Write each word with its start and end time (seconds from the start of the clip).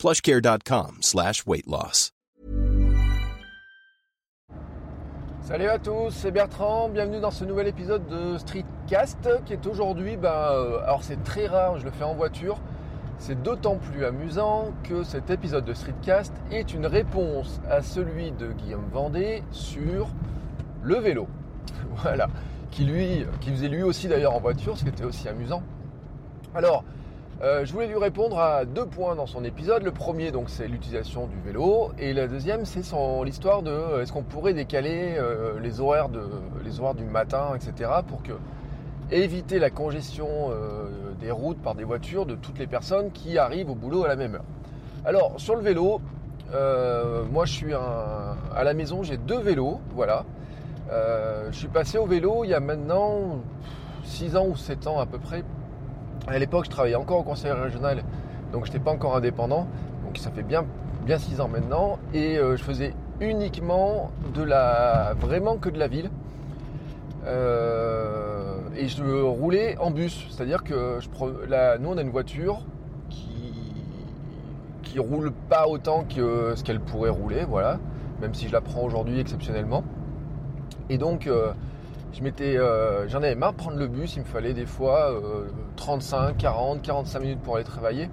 plushcare.com 0.00 0.96
slash. 1.02 1.44
Salut 5.42 5.68
à 5.68 5.78
tous, 5.78 6.10
c'est 6.10 6.30
Bertrand, 6.30 6.88
bienvenue 6.88 7.20
dans 7.20 7.30
ce 7.30 7.44
nouvel 7.44 7.66
épisode 7.66 8.06
de 8.08 8.38
Streetcast 8.38 9.28
qui 9.44 9.52
est 9.52 9.66
aujourd'hui, 9.66 10.16
ben, 10.16 10.30
euh, 10.30 10.82
alors 10.84 11.02
c'est 11.02 11.22
très 11.22 11.46
rare, 11.46 11.78
je 11.78 11.84
le 11.84 11.90
fais 11.90 12.04
en 12.04 12.14
voiture, 12.14 12.58
c'est 13.18 13.42
d'autant 13.42 13.76
plus 13.76 14.06
amusant 14.06 14.72
que 14.84 15.02
cet 15.02 15.28
épisode 15.28 15.66
de 15.66 15.74
Streetcast 15.74 16.32
est 16.50 16.72
une 16.72 16.86
réponse 16.86 17.60
à 17.68 17.82
celui 17.82 18.32
de 18.32 18.52
Guillaume 18.52 18.88
Vendée 18.90 19.42
sur 19.50 20.08
le 20.82 20.96
vélo. 20.96 21.28
Voilà, 21.96 22.28
qui 22.70 22.84
lui, 22.84 23.26
qui 23.42 23.50
faisait 23.50 23.68
lui 23.68 23.82
aussi 23.82 24.08
d'ailleurs 24.08 24.34
en 24.34 24.40
voiture, 24.40 24.78
ce 24.78 24.84
qui 24.84 24.88
était 24.88 25.04
aussi 25.04 25.28
amusant. 25.28 25.62
Alors, 26.54 26.84
euh, 27.42 27.64
je 27.64 27.72
voulais 27.72 27.86
lui 27.86 27.96
répondre 27.96 28.38
à 28.38 28.66
deux 28.66 28.84
points 28.84 29.14
dans 29.14 29.26
son 29.26 29.44
épisode. 29.44 29.82
Le 29.82 29.92
premier, 29.92 30.30
donc, 30.30 30.50
c'est 30.50 30.68
l'utilisation 30.68 31.26
du 31.26 31.40
vélo, 31.40 31.90
et 31.98 32.12
la 32.12 32.28
deuxième, 32.28 32.66
c'est 32.66 32.82
l'histoire 33.24 33.62
de 33.62 33.70
euh, 33.70 34.02
est-ce 34.02 34.12
qu'on 34.12 34.22
pourrait 34.22 34.52
décaler 34.52 35.14
euh, 35.16 35.58
les 35.58 35.80
horaires 35.80 36.08
horaires 36.78 36.94
du 36.94 37.04
matin, 37.04 37.52
etc., 37.54 37.90
pour 38.06 38.22
éviter 39.10 39.58
la 39.58 39.70
congestion 39.70 40.26
des 41.18 41.32
routes 41.32 41.60
par 41.60 41.74
des 41.74 41.82
voitures 41.82 42.26
de 42.26 42.36
toutes 42.36 42.58
les 42.60 42.68
personnes 42.68 43.10
qui 43.10 43.38
arrivent 43.38 43.70
au 43.70 43.74
boulot 43.74 44.04
à 44.04 44.08
la 44.08 44.14
même 44.14 44.36
heure. 44.36 44.44
Alors 45.04 45.32
sur 45.38 45.56
le 45.56 45.62
vélo, 45.62 46.00
moi 47.32 47.44
je 47.44 47.52
suis 47.52 47.74
à 47.74 48.62
la 48.62 48.72
maison, 48.72 49.02
j'ai 49.02 49.16
deux 49.16 49.40
vélos, 49.40 49.80
voilà. 49.96 50.24
je 50.90 51.56
suis 51.56 51.66
passé 51.66 51.98
au 51.98 52.06
vélo 52.06 52.44
il 52.44 52.50
y 52.50 52.54
a 52.54 52.60
maintenant 52.60 53.40
6 54.04 54.36
ans 54.36 54.46
ou 54.46 54.56
7 54.56 54.86
ans 54.86 55.00
à 55.00 55.06
peu 55.06 55.18
près 55.18 55.42
à 56.26 56.38
l'époque, 56.38 56.66
je 56.66 56.70
travaillais 56.70 56.96
encore 56.96 57.18
au 57.18 57.22
conseil 57.22 57.50
régional, 57.52 58.02
donc 58.52 58.66
je 58.66 58.70
n'étais 58.70 58.82
pas 58.82 58.92
encore 58.92 59.16
indépendant. 59.16 59.66
Donc 60.04 60.18
ça 60.18 60.30
fait 60.30 60.42
bien, 60.42 60.64
bien 61.04 61.18
6 61.18 61.40
ans 61.40 61.48
maintenant. 61.48 61.98
Et 62.14 62.38
euh, 62.38 62.56
je 62.56 62.62
faisais 62.62 62.94
uniquement 63.20 64.10
de 64.34 64.42
la. 64.42 65.14
vraiment 65.18 65.56
que 65.56 65.68
de 65.68 65.78
la 65.78 65.88
ville. 65.88 66.10
Euh, 67.26 68.56
et 68.76 68.88
je 68.88 69.02
roulais 69.22 69.76
en 69.78 69.90
bus. 69.90 70.26
C'est-à-dire 70.30 70.64
que 70.64 70.98
nous, 71.78 71.88
on 71.88 71.98
a 71.98 72.02
une 72.02 72.10
voiture 72.10 72.62
qui, 73.08 73.52
qui 74.82 74.98
roule 74.98 75.32
pas 75.48 75.68
autant 75.68 76.04
que 76.04 76.54
ce 76.56 76.64
qu'elle 76.64 76.80
pourrait 76.80 77.10
rouler, 77.10 77.44
voilà. 77.44 77.78
Même 78.20 78.34
si 78.34 78.48
je 78.48 78.52
la 78.52 78.60
prends 78.60 78.82
aujourd'hui 78.82 79.20
exceptionnellement. 79.20 79.84
Et 80.88 80.98
donc. 80.98 81.26
Euh, 81.26 81.52
euh, 82.40 83.08
j'en 83.08 83.18
avais 83.18 83.34
marre 83.34 83.52
de 83.52 83.58
prendre 83.58 83.78
le 83.78 83.86
bus, 83.86 84.16
il 84.16 84.20
me 84.20 84.24
fallait 84.24 84.52
des 84.52 84.66
fois 84.66 85.12
35, 85.76 86.36
40, 86.36 86.82
45 86.82 87.20
minutes 87.20 87.40
pour 87.40 87.56
aller 87.56 87.64
travailler. 87.64 88.08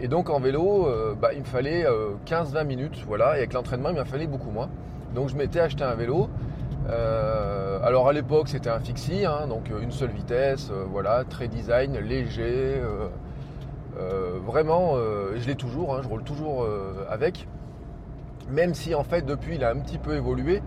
Et 0.00 0.08
donc 0.08 0.30
en 0.30 0.38
vélo, 0.38 0.86
euh, 0.86 1.14
bah, 1.14 1.30
il 1.32 1.40
me 1.40 1.44
fallait 1.44 1.84
15-20 2.26 2.56
euh, 2.56 2.64
minutes, 2.64 3.04
voilà. 3.06 3.36
Et 3.36 3.38
avec 3.38 3.52
l'entraînement, 3.52 3.90
il 3.90 3.96
m'a 3.96 4.04
fallu 4.04 4.26
beaucoup 4.26 4.50
moins. 4.50 4.68
Donc 5.14 5.28
je 5.28 5.36
m'étais 5.36 5.60
acheté 5.60 5.84
un 5.84 5.94
vélo. 5.94 6.28
alors 7.82 8.08
à 8.08 8.12
l'époque, 8.12 8.48
c'était 8.48 8.70
un 8.70 8.80
fixie, 8.80 9.24
hein, 9.24 9.46
donc 9.48 9.70
une 9.82 9.90
seule 9.90 10.10
vitesse, 10.10 10.70
voilà, 10.90 11.24
très 11.24 11.48
design, 11.48 11.98
léger. 11.98 12.80
vraiment, 14.46 14.96
je 15.34 15.46
l'ai 15.46 15.56
toujours, 15.56 15.94
hein, 15.94 16.00
je 16.02 16.08
roule 16.08 16.22
toujours 16.22 16.66
avec. 17.10 17.48
Même 18.50 18.72
si 18.72 18.94
en 18.94 19.04
fait 19.04 19.26
depuis, 19.26 19.56
il 19.56 19.64
a 19.64 19.70
un 19.70 19.78
petit 19.78 19.98
peu 19.98 20.14
évolué 20.14 20.62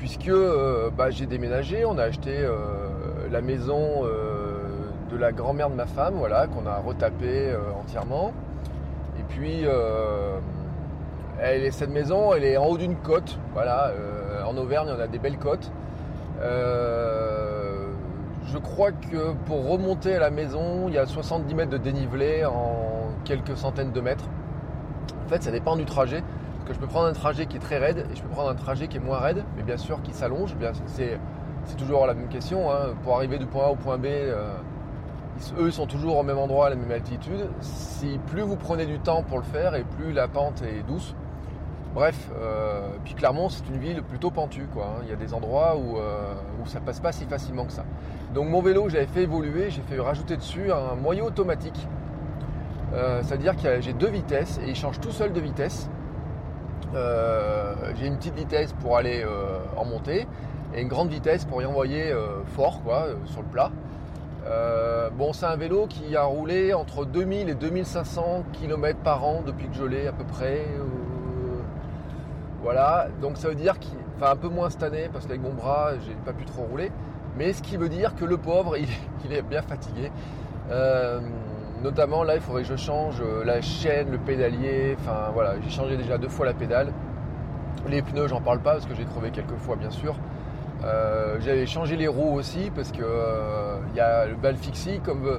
puisque 0.00 0.28
euh, 0.28 0.90
bah, 0.96 1.10
j'ai 1.10 1.26
déménagé, 1.26 1.84
on 1.84 1.98
a 1.98 2.04
acheté 2.04 2.38
euh, 2.38 2.54
la 3.30 3.42
maison 3.42 4.02
euh, 4.02 4.62
de 5.10 5.16
la 5.18 5.30
grand-mère 5.30 5.68
de 5.68 5.74
ma 5.74 5.84
femme, 5.84 6.14
voilà, 6.14 6.46
qu'on 6.46 6.66
a 6.66 6.78
retapé 6.78 7.54
entièrement. 7.78 8.32
Et 9.18 9.22
puis 9.28 9.66
cette 11.70 11.90
maison, 11.90 12.32
elle 12.32 12.44
est 12.44 12.56
en 12.56 12.66
haut 12.66 12.78
d'une 12.78 12.96
côte, 12.96 13.38
voilà. 13.52 13.92
en 14.46 14.56
Auvergne, 14.56 14.88
on 14.96 15.00
a 15.00 15.06
des 15.06 15.18
belles 15.18 15.38
côtes. 15.38 15.70
je 16.40 16.48
crois 18.58 18.92
que 18.92 19.34
pour 19.46 19.68
remonter 19.68 20.14
à 20.14 20.20
la 20.20 20.30
maison, 20.30 20.88
il 20.88 20.94
y 20.94 20.98
a 20.98 21.06
70 21.06 21.54
mètres 21.54 21.70
de 21.70 21.76
dénivelé 21.76 22.46
en 22.46 23.10
quelques 23.24 23.56
centaines 23.56 23.92
de 23.92 24.00
mètres. 24.00 24.24
En 25.26 25.28
fait, 25.28 25.42
ça 25.42 25.50
dépend 25.50 25.76
du 25.76 25.84
trajet 25.84 26.22
je 26.72 26.78
peux 26.78 26.86
prendre 26.86 27.06
un 27.06 27.12
trajet 27.12 27.46
qui 27.46 27.56
est 27.56 27.60
très 27.60 27.78
raide 27.78 28.06
et 28.12 28.16
je 28.16 28.22
peux 28.22 28.28
prendre 28.28 28.50
un 28.50 28.54
trajet 28.54 28.88
qui 28.88 28.96
est 28.96 29.00
moins 29.00 29.18
raide, 29.18 29.44
mais 29.56 29.62
bien 29.62 29.76
sûr 29.76 30.02
qui 30.02 30.12
s'allonge. 30.12 30.54
C'est, 30.86 31.18
toujours 31.76 32.06
la 32.06 32.14
même 32.14 32.28
question. 32.28 32.70
Hein. 32.72 32.94
Pour 33.02 33.16
arriver 33.16 33.38
du 33.38 33.46
point 33.46 33.66
A 33.66 33.68
au 33.68 33.76
point 33.76 33.98
B, 33.98 34.06
euh, 34.06 34.52
eux 35.58 35.70
sont 35.70 35.86
toujours 35.86 36.18
au 36.18 36.22
même 36.22 36.38
endroit, 36.38 36.66
à 36.66 36.70
la 36.70 36.76
même 36.76 36.90
altitude. 36.90 37.48
Si 37.60 38.18
plus 38.26 38.42
vous 38.42 38.56
prenez 38.56 38.86
du 38.86 38.98
temps 38.98 39.22
pour 39.22 39.38
le 39.38 39.44
faire 39.44 39.74
et 39.74 39.84
plus 39.84 40.12
la 40.12 40.28
pente 40.28 40.62
est 40.62 40.82
douce. 40.86 41.14
Bref, 41.92 42.30
euh, 42.40 42.88
puis 43.04 43.14
Clermont 43.14 43.48
c'est 43.48 43.66
une 43.68 43.78
ville 43.78 44.02
plutôt 44.02 44.30
pentue. 44.30 44.68
Quoi, 44.72 44.84
hein. 44.84 45.00
Il 45.02 45.10
y 45.10 45.12
a 45.12 45.16
des 45.16 45.34
endroits 45.34 45.76
où, 45.76 45.98
euh, 45.98 46.34
où 46.62 46.66
ça 46.66 46.80
passe 46.80 47.00
pas 47.00 47.12
si 47.12 47.24
facilement 47.24 47.64
que 47.64 47.72
ça. 47.72 47.84
Donc 48.32 48.48
mon 48.48 48.62
vélo, 48.62 48.88
j'avais 48.88 49.06
fait 49.06 49.22
évoluer, 49.22 49.70
j'ai 49.70 49.82
fait 49.82 49.98
rajouter 49.98 50.36
dessus 50.36 50.70
un 50.72 50.94
moyeu 50.94 51.24
automatique. 51.24 51.86
C'est-à-dire 53.22 53.54
que 53.56 53.80
j'ai 53.80 53.92
deux 53.92 54.08
vitesses 54.08 54.58
et 54.66 54.70
il 54.70 54.74
change 54.74 54.98
tout 54.98 55.12
seul 55.12 55.32
de 55.32 55.40
vitesse. 55.40 55.88
Euh, 56.94 57.74
j'ai 57.98 58.06
une 58.06 58.16
petite 58.16 58.34
vitesse 58.34 58.72
pour 58.80 58.96
aller 58.96 59.22
euh, 59.22 59.58
en 59.76 59.84
montée 59.84 60.26
et 60.74 60.82
une 60.82 60.88
grande 60.88 61.08
vitesse 61.08 61.44
pour 61.44 61.62
y 61.62 61.66
envoyer 61.66 62.10
euh, 62.10 62.42
fort 62.56 62.82
quoi, 62.82 63.06
sur 63.26 63.42
le 63.42 63.46
plat. 63.46 63.70
bon, 65.16 65.32
c'est 65.32 65.46
un 65.46 65.56
vélo 65.56 65.86
qui 65.86 66.16
a 66.16 66.24
roulé 66.24 66.74
entre 66.74 67.04
2000 67.04 67.48
et 67.48 67.54
2500 67.54 68.44
km 68.52 68.98
par 69.00 69.24
an 69.24 69.42
depuis 69.44 69.68
que 69.68 69.76
je 69.76 69.84
l'ai 69.84 70.06
à 70.06 70.12
peu 70.12 70.24
près. 70.24 70.64
voilà, 72.62 73.08
donc 73.20 73.36
ça 73.36 73.48
veut 73.48 73.54
dire 73.54 73.78
qu'il, 73.78 73.96
enfin 74.16 74.32
un 74.32 74.36
peu 74.36 74.48
moins 74.48 74.70
cette 74.70 74.82
année 74.82 75.08
parce 75.12 75.26
qu'avec 75.26 75.42
mon 75.42 75.52
bras, 75.52 75.92
j'ai 76.04 76.14
pas 76.24 76.32
pu 76.32 76.44
trop 76.44 76.62
rouler. 76.62 76.90
Mais 77.36 77.52
ce 77.52 77.62
qui 77.62 77.76
veut 77.76 77.88
dire 77.88 78.16
que 78.16 78.24
le 78.24 78.36
pauvre, 78.36 78.76
il, 79.24 79.32
est 79.32 79.42
bien 79.42 79.62
fatigué. 79.62 80.10
Notamment 81.82 82.24
là, 82.24 82.34
il 82.34 82.42
faudrait 82.42 82.62
que 82.62 82.68
je 82.68 82.76
change 82.76 83.22
euh, 83.22 83.42
la 83.42 83.62
chaîne, 83.62 84.10
le 84.10 84.18
pédalier. 84.18 84.96
Enfin 85.00 85.30
voilà, 85.32 85.54
j'ai 85.62 85.70
changé 85.70 85.96
déjà 85.96 86.18
deux 86.18 86.28
fois 86.28 86.44
la 86.44 86.52
pédale. 86.52 86.92
Les 87.88 88.02
pneus, 88.02 88.28
j'en 88.28 88.42
parle 88.42 88.60
pas 88.60 88.72
parce 88.72 88.84
que 88.84 88.94
j'ai 88.94 89.04
crevé 89.04 89.30
quelques 89.30 89.56
fois, 89.56 89.76
bien 89.76 89.90
sûr. 89.90 90.14
Euh, 90.84 91.38
j'avais 91.40 91.66
changé 91.66 91.96
les 91.96 92.08
roues 92.08 92.34
aussi 92.34 92.70
parce 92.74 92.92
que 92.92 93.02
euh, 93.02 93.78
il 93.90 93.96
y 93.96 94.00
a 94.00 94.26
le 94.26 94.34
bal 94.34 94.56
fixie 94.56 95.00
comme 95.00 95.38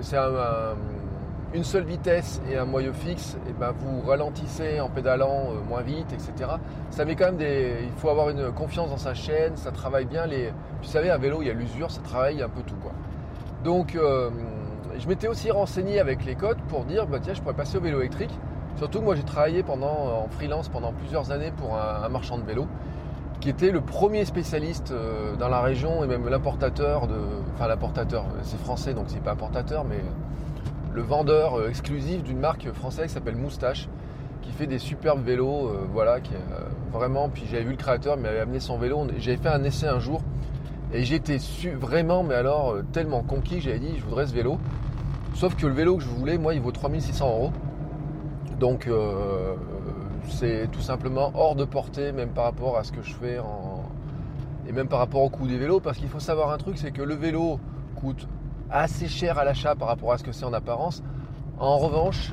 c'est 0.00 0.16
une 1.54 1.64
seule 1.64 1.84
vitesse 1.84 2.40
et 2.50 2.56
un 2.56 2.64
moyeu 2.64 2.92
fixe, 2.92 3.36
et 3.48 3.52
ben 3.52 3.72
vous 3.78 4.00
ralentissez 4.00 4.80
en 4.80 4.88
pédalant 4.88 5.52
moins 5.68 5.82
vite, 5.82 6.12
etc. 6.12 6.50
Ça 6.90 7.04
met 7.04 7.14
quand 7.14 7.26
même 7.26 7.36
des. 7.36 7.76
Il 7.82 7.98
faut 7.98 8.08
avoir 8.08 8.30
une 8.30 8.50
confiance 8.52 8.90
dans 8.90 8.96
sa 8.96 9.14
chaîne, 9.14 9.56
ça 9.56 9.70
travaille 9.70 10.06
bien 10.06 10.26
les. 10.26 10.48
Vous 10.82 10.88
savez, 10.88 11.10
un 11.10 11.18
vélo, 11.18 11.42
il 11.42 11.48
y 11.48 11.50
a 11.50 11.54
l'usure, 11.54 11.90
ça 11.90 12.00
travaille 12.02 12.42
un 12.42 12.48
peu 12.48 12.62
tout 12.62 12.76
quoi. 12.76 12.92
Donc 13.64 13.96
je 14.98 15.08
m'étais 15.08 15.28
aussi 15.28 15.50
renseigné 15.50 16.00
avec 16.00 16.24
les 16.24 16.34
codes 16.34 16.60
pour 16.68 16.84
dire 16.84 17.06
bah 17.06 17.18
tiens 17.20 17.34
je 17.34 17.40
pourrais 17.40 17.54
passer 17.54 17.76
au 17.76 17.80
vélo 17.80 18.00
électrique. 18.00 18.36
Surtout 18.76 19.00
que 19.00 19.04
moi 19.04 19.14
j'ai 19.14 19.22
travaillé 19.22 19.62
pendant 19.62 19.86
en 19.86 20.28
freelance 20.28 20.68
pendant 20.68 20.92
plusieurs 20.92 21.30
années 21.30 21.52
pour 21.56 21.76
un, 21.76 22.08
marchand 22.08 22.38
de 22.38 22.44
vélo 22.44 22.66
qui 23.40 23.50
était 23.50 23.70
le 23.70 23.80
premier 23.80 24.24
spécialiste 24.24 24.92
euh, 24.92 25.36
dans 25.36 25.48
la 25.48 25.60
région 25.60 26.02
et 26.02 26.06
même 26.06 26.28
l'importateur 26.28 27.06
de. 27.06 27.14
Enfin 27.54 27.68
l'importateur, 27.68 28.24
c'est 28.42 28.58
français 28.58 28.94
donc 28.94 29.04
c'est 29.08 29.22
pas 29.22 29.32
importateur, 29.32 29.84
mais 29.84 30.00
le 30.92 31.02
vendeur 31.02 31.58
euh, 31.58 31.68
exclusif 31.68 32.22
d'une 32.22 32.38
marque 32.38 32.70
française 32.72 33.06
qui 33.06 33.12
s'appelle 33.12 33.36
Moustache, 33.36 33.88
qui 34.42 34.52
fait 34.52 34.66
des 34.66 34.78
superbes 34.78 35.24
vélos, 35.24 35.68
euh, 35.68 35.86
voilà, 35.92 36.20
qui 36.20 36.32
vraiment. 36.92 37.28
Puis 37.28 37.44
j'avais 37.50 37.64
vu 37.64 37.72
le 37.72 37.76
créateur, 37.76 38.16
il 38.16 38.22
m'avait 38.22 38.40
amené 38.40 38.60
son 38.60 38.78
vélo. 38.78 39.06
J'avais 39.18 39.36
fait 39.36 39.48
un 39.48 39.64
essai 39.64 39.86
un 39.86 40.00
jour 40.00 40.22
et 40.92 41.04
j'étais 41.04 41.38
vraiment, 41.78 42.22
mais 42.22 42.34
alors 42.34 42.76
tellement 42.92 43.22
conquis, 43.22 43.60
j'avais 43.60 43.78
dit 43.78 43.96
je 43.98 44.04
voudrais 44.04 44.26
ce 44.26 44.34
vélo. 44.34 44.58
Sauf 45.36 45.54
que 45.54 45.66
le 45.66 45.74
vélo 45.74 45.98
que 45.98 46.02
je 46.02 46.08
voulais, 46.08 46.38
moi, 46.38 46.54
il 46.54 46.62
vaut 46.62 46.72
3600 46.72 47.28
euros. 47.28 47.52
Donc, 48.58 48.86
euh, 48.86 49.54
c'est 50.30 50.66
tout 50.72 50.80
simplement 50.80 51.30
hors 51.34 51.54
de 51.54 51.66
portée, 51.66 52.10
même 52.12 52.30
par 52.30 52.44
rapport 52.44 52.78
à 52.78 52.84
ce 52.84 52.90
que 52.90 53.02
je 53.02 53.12
fais 53.12 53.38
en... 53.38 53.82
et 54.66 54.72
même 54.72 54.88
par 54.88 54.98
rapport 54.98 55.20
au 55.20 55.28
coût 55.28 55.46
des 55.46 55.58
vélos. 55.58 55.80
Parce 55.80 55.98
qu'il 55.98 56.08
faut 56.08 56.20
savoir 56.20 56.52
un 56.52 56.56
truc, 56.56 56.78
c'est 56.78 56.90
que 56.90 57.02
le 57.02 57.14
vélo 57.14 57.60
coûte 57.96 58.26
assez 58.70 59.08
cher 59.08 59.36
à 59.36 59.44
l'achat 59.44 59.74
par 59.74 59.88
rapport 59.88 60.10
à 60.10 60.16
ce 60.16 60.24
que 60.24 60.32
c'est 60.32 60.46
en 60.46 60.54
apparence. 60.54 61.02
En 61.58 61.76
revanche, 61.76 62.32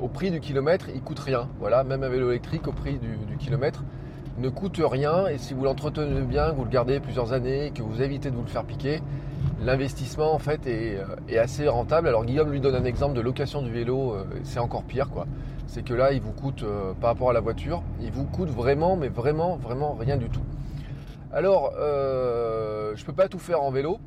au 0.00 0.08
prix 0.08 0.30
du 0.30 0.40
kilomètre, 0.40 0.86
il 0.94 1.02
coûte 1.02 1.18
rien. 1.18 1.48
Voilà, 1.60 1.84
même 1.84 2.02
un 2.02 2.08
vélo 2.08 2.30
électrique 2.30 2.66
au 2.66 2.72
prix 2.72 2.98
du, 2.98 3.18
du 3.26 3.36
kilomètre 3.36 3.84
ne 4.38 4.48
coûte 4.48 4.80
rien 4.82 5.26
et 5.26 5.36
si 5.36 5.52
vous 5.52 5.64
l'entretenez 5.64 6.22
bien, 6.22 6.52
que 6.52 6.56
vous 6.56 6.64
le 6.64 6.70
gardez 6.70 6.98
plusieurs 7.00 7.34
années, 7.34 7.72
que 7.74 7.82
vous 7.82 8.00
évitez 8.00 8.30
de 8.30 8.36
vous 8.36 8.42
le 8.42 8.48
faire 8.48 8.64
piquer, 8.64 9.02
l'investissement 9.60 10.32
en 10.32 10.38
fait 10.38 10.66
est, 10.66 10.98
est, 11.28 11.38
assez 11.38 11.68
rentable. 11.68 12.08
Alors 12.08 12.24
Guillaume 12.24 12.50
lui 12.50 12.60
donne 12.60 12.74
un 12.74 12.84
exemple 12.84 13.14
de 13.14 13.20
location 13.20 13.62
du 13.62 13.70
vélo, 13.70 14.16
c'est 14.42 14.60
encore 14.60 14.84
pire 14.84 15.10
quoi. 15.10 15.26
C'est 15.66 15.84
que 15.84 15.94
là 15.94 16.12
il 16.12 16.20
vous 16.20 16.32
coûte 16.32 16.64
par 17.00 17.10
rapport 17.10 17.30
à 17.30 17.32
la 17.32 17.40
voiture, 17.40 17.82
il 18.00 18.12
vous 18.12 18.24
coûte 18.24 18.50
vraiment 18.50 18.96
mais 18.96 19.08
vraiment 19.08 19.56
vraiment 19.56 19.94
rien 19.94 20.16
du 20.16 20.28
tout. 20.28 20.44
Alors 21.32 21.72
euh, 21.78 22.92
je 22.96 23.04
peux 23.04 23.12
pas 23.12 23.28
tout 23.28 23.38
faire 23.38 23.62
en 23.62 23.70
vélo. 23.70 23.98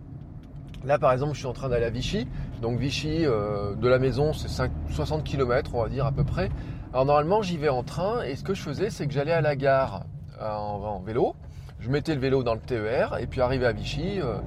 Là 0.83 0.97
par 0.97 1.11
exemple 1.11 1.33
je 1.33 1.39
suis 1.39 1.47
en 1.47 1.53
train 1.53 1.69
d'aller 1.69 1.85
à 1.85 1.91
Vichy, 1.91 2.27
donc 2.61 2.79
Vichy 2.79 3.25
euh, 3.25 3.75
de 3.75 3.87
la 3.87 3.99
maison 3.99 4.33
c'est 4.33 4.49
60 4.89 5.23
km 5.23 5.75
on 5.75 5.83
va 5.83 5.89
dire 5.89 6.07
à 6.07 6.11
peu 6.11 6.23
près. 6.23 6.49
Alors 6.93 7.05
normalement 7.05 7.43
j'y 7.43 7.57
vais 7.57 7.69
en 7.69 7.83
train 7.83 8.23
et 8.23 8.35
ce 8.35 8.43
que 8.43 8.55
je 8.55 8.61
faisais 8.61 8.89
c'est 8.89 9.05
que 9.05 9.13
j'allais 9.13 9.31
à 9.31 9.41
la 9.41 9.55
gare 9.55 10.05
en, 10.41 10.99
vélo. 11.05 11.35
Je 11.79 11.89
mettais 11.89 12.15
le 12.15 12.21
vélo 12.21 12.41
dans 12.41 12.55
le 12.55 12.59
TER 12.59 13.17
et 13.19 13.27
puis 13.27 13.41
arrivé 13.41 13.67
à 13.67 13.71
Vichy, 13.71 14.19
euh, 14.19 14.37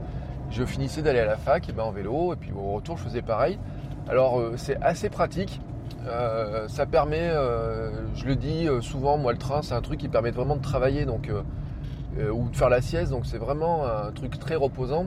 je 0.50 0.64
finissais 0.64 1.02
d'aller 1.02 1.20
à 1.20 1.26
la 1.26 1.36
fac 1.36 1.68
et 1.68 1.72
ben 1.72 1.82
en 1.82 1.90
vélo 1.90 2.32
et 2.32 2.36
puis 2.36 2.52
au 2.52 2.72
retour 2.72 2.96
je 2.96 3.04
faisais 3.04 3.22
pareil. 3.22 3.58
Alors 4.08 4.38
euh, 4.38 4.54
c'est 4.56 4.80
assez 4.82 5.08
pratique. 5.08 5.60
Euh, 6.06 6.68
ça 6.68 6.84
permet, 6.86 7.30
je 8.14 8.26
le 8.26 8.36
dis 8.36 8.68
souvent, 8.82 9.16
moi 9.16 9.32
le 9.32 9.38
train 9.38 9.62
c'est 9.62 9.74
un 9.74 9.80
truc 9.80 10.00
qui 10.00 10.08
permet 10.08 10.30
vraiment 10.30 10.56
de 10.56 10.62
travailler 10.62 11.06
donc 11.06 11.30
ou 12.32 12.48
de 12.48 12.56
faire 12.56 12.68
la 12.68 12.80
sieste, 12.80 13.10
donc 13.10 13.26
c'est 13.26 13.38
vraiment 13.38 13.86
un 13.86 14.12
truc 14.12 14.38
très 14.38 14.54
reposant. 14.54 15.06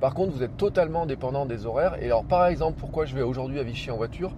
Par 0.00 0.14
contre, 0.14 0.32
vous 0.32 0.42
êtes 0.44 0.56
totalement 0.56 1.06
dépendant 1.06 1.44
des 1.44 1.66
horaires. 1.66 1.96
Et 2.00 2.06
alors, 2.06 2.24
par 2.24 2.46
exemple, 2.46 2.78
pourquoi 2.78 3.04
je 3.04 3.16
vais 3.16 3.22
aujourd'hui 3.22 3.58
à 3.58 3.64
Vichy 3.64 3.90
en 3.90 3.96
voiture, 3.96 4.30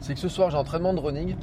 c'est 0.00 0.12
que 0.12 0.20
ce 0.20 0.28
soir 0.28 0.50
j'ai 0.50 0.58
entraînement 0.58 0.92
de 0.92 1.00
running 1.00 1.36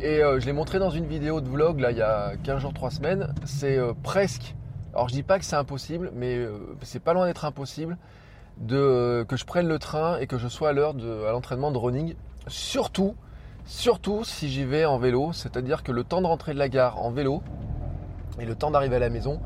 et 0.00 0.22
euh, 0.22 0.40
je 0.40 0.46
l'ai 0.46 0.52
montré 0.52 0.78
dans 0.78 0.90
une 0.90 1.06
vidéo 1.06 1.40
de 1.40 1.48
vlog 1.48 1.80
là 1.80 1.90
il 1.90 1.96
y 1.96 2.02
a 2.02 2.32
15 2.42 2.60
jours, 2.60 2.74
3 2.74 2.90
semaines. 2.90 3.34
C'est 3.44 3.78
euh, 3.78 3.92
presque. 4.02 4.54
Alors 4.96 5.10
je 5.10 5.12
dis 5.12 5.22
pas 5.22 5.38
que 5.38 5.44
c'est 5.44 5.56
impossible, 5.56 6.10
mais 6.14 6.36
euh, 6.36 6.56
c'est 6.80 7.02
pas 7.02 7.12
loin 7.12 7.26
d'être 7.26 7.44
impossible 7.44 7.98
de 8.56 9.26
que 9.28 9.36
je 9.36 9.44
prenne 9.44 9.68
le 9.68 9.78
train 9.78 10.16
et 10.16 10.26
que 10.26 10.38
je 10.38 10.48
sois 10.48 10.70
à 10.70 10.72
l'heure 10.72 10.94
à 11.28 11.32
l'entraînement 11.32 11.70
de 11.70 11.76
running. 11.76 12.14
Surtout, 12.46 13.14
surtout 13.66 14.24
si 14.24 14.48
j'y 14.48 14.64
vais 14.64 14.86
en 14.86 14.96
vélo, 14.96 15.34
c'est-à-dire 15.34 15.82
que 15.82 15.92
le 15.92 16.02
temps 16.02 16.22
de 16.22 16.26
rentrer 16.26 16.54
de 16.54 16.58
la 16.58 16.70
gare 16.70 16.98
en 16.98 17.10
vélo 17.10 17.42
et 18.40 18.46
le 18.46 18.54
temps 18.54 18.70
d'arriver 18.70 18.96
à 18.96 19.00
la 19.00 19.10
maison, 19.10 19.38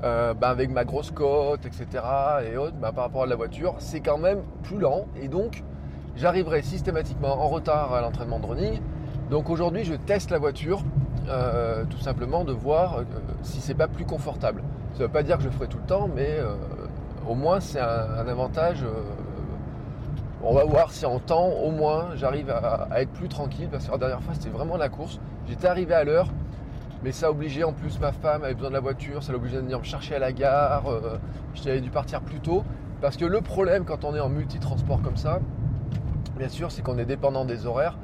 bah, 0.00 0.36
avec 0.42 0.70
ma 0.70 0.84
grosse 0.84 1.10
côte, 1.10 1.66
etc. 1.66 2.04
et 2.48 2.56
autres, 2.56 2.76
bah, 2.76 2.92
par 2.92 3.06
rapport 3.06 3.24
à 3.24 3.26
la 3.26 3.34
voiture, 3.34 3.74
c'est 3.80 4.00
quand 4.00 4.18
même 4.18 4.44
plus 4.62 4.78
lent 4.78 5.06
et 5.20 5.26
donc 5.26 5.64
j'arriverai 6.14 6.62
systématiquement 6.62 7.42
en 7.42 7.48
retard 7.48 7.92
à 7.94 8.00
l'entraînement 8.00 8.38
de 8.38 8.46
running 8.46 8.80
donc 9.30 9.48
aujourd'hui, 9.48 9.84
je 9.84 9.94
teste 9.94 10.30
la 10.30 10.38
voiture, 10.38 10.82
euh, 11.28 11.84
tout 11.86 11.98
simplement 11.98 12.44
de 12.44 12.52
voir 12.52 12.98
euh, 12.98 13.04
si 13.42 13.60
c'est 13.60 13.74
pas 13.74 13.88
plus 13.88 14.04
confortable. 14.04 14.62
Ça 14.94 15.00
ne 15.00 15.06
veut 15.06 15.12
pas 15.12 15.24
dire 15.24 15.38
que 15.38 15.42
je 15.42 15.48
le 15.48 15.54
ferai 15.54 15.66
tout 15.66 15.78
le 15.78 15.86
temps, 15.86 16.08
mais 16.14 16.36
euh, 16.38 16.54
au 17.28 17.34
moins 17.34 17.58
c'est 17.58 17.80
un, 17.80 18.28
avantage. 18.28 18.84
on 20.40 20.54
va 20.54 20.64
voir 20.64 20.92
si 20.92 21.04
en 21.04 21.18
temps, 21.18 21.48
au 21.48 21.72
moins, 21.72 22.10
j'arrive 22.14 22.48
à, 22.48 22.88
être 23.00 23.10
plus 23.10 23.28
tranquille, 23.28 23.68
parce 23.68 23.86
que 23.86 23.90
la 23.90 23.98
dernière 23.98 24.22
fois, 24.22 24.34
c'était 24.34 24.50
vraiment 24.50 24.76
la 24.76 24.88
course. 24.88 25.18
J'étais 25.48 25.66
arrivé 25.66 25.94
à 25.94 26.04
l'heure, 26.04 26.28
mais 27.02 27.10
ça 27.10 27.28
obligé 27.28 27.64
en 27.64 27.72
plus 27.72 27.98
ma 27.98 28.12
femme 28.12 28.44
avait 28.44 28.54
besoin 28.54 28.70
de 28.70 28.74
la 28.74 28.80
voiture, 28.80 29.20
ça 29.24 29.32
l'a 29.32 29.38
obligé 29.38 29.56
de 29.56 29.62
venir 29.62 29.80
me 29.80 29.84
chercher 29.84 30.14
à 30.14 30.20
la 30.20 30.32
gare. 30.32 30.84
J'avais 31.54 31.80
dû 31.80 31.90
partir 31.90 32.20
plus 32.20 32.38
tôt, 32.38 32.62
parce 33.00 33.16
que 33.16 33.24
le 33.24 33.40
problème 33.40 33.84
quand 33.84 34.04
on 34.04 34.14
est 34.14 34.20
en 34.20 34.28
multitransport 34.28 35.02
comme 35.02 35.16
ça, 35.16 35.40
bien 36.38 36.48
sûr, 36.48 36.70
c'est 36.70 36.82
qu'on 36.82 36.98
est 36.98 37.04
dépendant 37.04 37.44
des 37.44 37.66
horaires. 37.66 37.98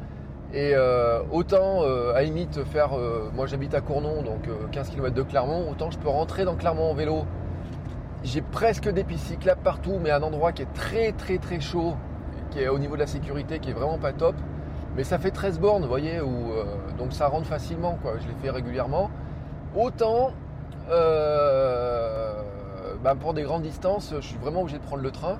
Et 0.52 0.72
euh, 0.74 1.22
autant 1.30 1.84
euh, 1.84 2.12
à 2.14 2.22
limite 2.22 2.64
faire, 2.64 2.98
euh, 2.98 3.30
moi 3.32 3.46
j'habite 3.46 3.72
à 3.74 3.80
Cournon, 3.80 4.22
donc 4.22 4.48
15 4.72 4.90
km 4.90 5.14
de 5.14 5.22
Clermont, 5.22 5.70
autant 5.70 5.92
je 5.92 5.98
peux 5.98 6.08
rentrer 6.08 6.44
dans 6.44 6.56
Clermont 6.56 6.90
en 6.90 6.94
vélo. 6.94 7.24
J'ai 8.24 8.42
presque 8.42 8.88
des 8.90 9.04
pistes 9.04 9.38
partout, 9.62 9.98
mais 10.02 10.10
un 10.10 10.22
endroit 10.22 10.50
qui 10.50 10.62
est 10.62 10.72
très 10.74 11.12
très 11.12 11.38
très 11.38 11.60
chaud, 11.60 11.94
qui 12.50 12.58
est 12.58 12.68
au 12.68 12.80
niveau 12.80 12.96
de 12.96 13.00
la 13.00 13.06
sécurité, 13.06 13.60
qui 13.60 13.70
est 13.70 13.74
vraiment 13.74 13.98
pas 13.98 14.12
top. 14.12 14.34
Mais 14.96 15.04
ça 15.04 15.20
fait 15.20 15.30
13 15.30 15.60
bornes, 15.60 15.82
vous 15.82 15.88
voyez, 15.88 16.20
où, 16.20 16.50
donc 16.98 17.12
ça 17.12 17.28
rentre 17.28 17.46
facilement. 17.46 17.96
Je 18.04 18.26
les 18.26 18.34
fais 18.42 18.50
régulièrement. 18.50 19.08
Autant 19.76 20.32
bah, 23.00 23.14
pour 23.18 23.34
des 23.34 23.42
grandes 23.42 23.62
distances, 23.62 24.12
je 24.16 24.26
suis 24.26 24.36
vraiment 24.38 24.62
obligé 24.62 24.78
de 24.78 24.82
prendre 24.82 25.04
le 25.04 25.12
train. 25.12 25.38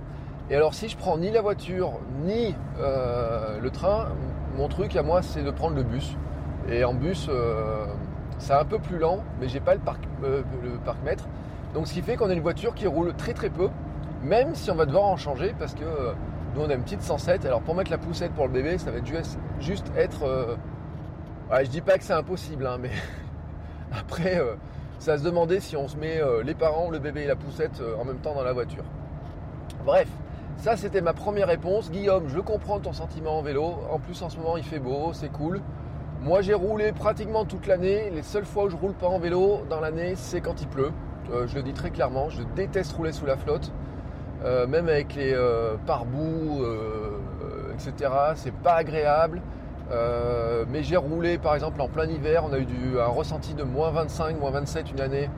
Et 0.51 0.57
alors 0.57 0.73
si 0.73 0.89
je 0.89 0.97
prends 0.97 1.19
ni 1.19 1.33
la 1.33 1.43
voiture 1.43 1.95
ni 2.25 2.55
le 2.79 3.69
train, 3.71 4.07
mon 4.61 4.69
truc 4.69 4.95
à 4.95 5.03
moi, 5.03 5.23
c'est 5.23 5.43
de 5.43 5.51
prendre 5.51 5.75
le 5.75 5.83
bus. 5.83 6.15
Et 6.69 6.85
en 6.85 6.93
bus, 6.93 7.29
euh, 7.31 7.87
c'est 8.39 8.53
un 8.53 8.67
peu 8.67 8.79
plus 8.79 8.99
lent, 8.99 9.21
mais 9.41 9.49
j'ai 9.49 9.59
pas 9.59 9.73
le 9.73 9.81
parc, 9.81 10.03
euh, 10.23 10.43
parc-mètre. 10.85 11.25
Donc 11.73 11.87
ce 11.87 11.95
qui 11.95 12.03
fait 12.03 12.17
qu'on 12.17 12.29
a 12.29 12.35
une 12.35 12.43
voiture 12.43 12.75
qui 12.75 12.87
roule 12.87 13.15
très 13.15 13.33
très 13.33 13.49
peu, 13.49 13.71
même 14.23 14.55
si 14.55 14.71
on 14.71 14.75
va 14.75 14.85
devoir 14.85 15.05
en 15.05 15.17
changer 15.17 15.55
parce 15.59 15.75
que 15.75 15.85
euh, 15.85 16.13
nous 16.55 16.61
on 16.61 16.69
a 16.69 16.75
une 16.75 16.83
petite 16.83 17.01
107. 17.01 17.47
Alors 17.47 17.63
pour 17.63 17.75
mettre 17.75 17.91
la 17.91 17.97
poussette 17.97 18.33
pour 18.33 18.47
le 18.47 18.53
bébé, 18.53 18.77
ça 18.77 18.91
va 18.91 18.99
juste 19.61 19.91
être. 19.97 20.59
je 21.51 21.71
dis 21.71 21.81
pas 21.81 21.97
que 21.97 22.05
c'est 22.05 22.13
impossible, 22.13 22.67
hein, 22.67 22.77
mais 22.79 22.91
après, 23.99 24.39
ça 24.99 25.17
se 25.17 25.23
demander 25.23 25.61
si 25.61 25.75
on 25.75 25.89
se 25.89 25.97
met 25.97 26.21
les 26.45 26.55
parents, 26.55 26.91
le 26.91 26.99
bébé 26.99 27.23
et 27.23 27.27
la 27.27 27.37
poussette 27.37 27.83
en 27.99 28.05
même 28.05 28.19
temps 28.19 28.35
dans 28.35 28.45
la 28.45 28.53
voiture. 28.53 28.85
Bref, 29.87 30.09
ça, 30.61 30.77
c'était 30.77 31.01
ma 31.01 31.15
première 31.15 31.49
réponse. 31.49 31.91
Guillaume, 31.91 32.29
je 32.29 32.39
comprends 32.39 32.81
ton 32.81 32.93
sentiment 32.93 33.39
en 33.39 33.43
vélo. 33.43 33.77
En 33.91 33.99
plus, 33.99 34.21
en 34.21 34.29
ce 34.29 34.37
moment, 34.37 34.59
il 34.59 34.63
fait 34.63 34.79
beau, 34.79 35.13
c'est 35.15 35.31
cool. 35.31 35.63
Moi, 36.21 36.43
j'ai 36.43 36.53
roulé 36.53 36.93
pratiquement 36.93 37.47
toute 37.47 37.67
l'année. 37.67 38.11
Les 38.11 38.23
seules 38.23 38.45
fois 38.45 38.65
où 38.65 38.69
je 38.69 38.77
roule 38.77 38.93
pas 38.93 39.07
en 39.07 39.19
vélo 39.19 39.63
dans 39.71 39.81
l'année, 39.81 40.13
c'est 40.17 40.43
quand 40.43 40.61
il 40.61 40.69
pleut. 40.69 40.93
Euh, 41.33 41.47
je 41.47 41.55
le 41.55 41.63
dis 41.63 41.73
très 41.73 41.91
clairement. 41.91 42.29
Je 42.29 42.43
déteste 42.55 42.93
rouler 42.93 43.13
sous 43.13 43.25
la 43.25 43.39
flotte. 43.39 43.73
Euh, 44.45 44.67
même 44.67 44.89
avec 44.89 45.15
les 45.15 45.33
euh, 45.33 45.77
pare-boue, 45.87 46.63
etc. 47.73 48.13
C'est 48.35 48.55
pas 48.55 48.75
agréable. 48.75 49.41
mais 50.69 50.83
j'ai 50.83 50.99
roulé 50.99 51.39
par 51.39 51.55
exemple 51.55 51.81
en 51.81 51.89
plein 51.89 52.05
hiver. 52.05 52.45
On 52.47 52.53
a 52.53 52.59
eu 52.59 52.99
un 53.01 53.07
ressenti 53.07 53.55
de 53.55 53.63
moins 53.63 53.91
25, 53.93 54.39
moins 54.39 54.51
27 54.51 54.91
une 54.93 55.01
année. 55.01 55.31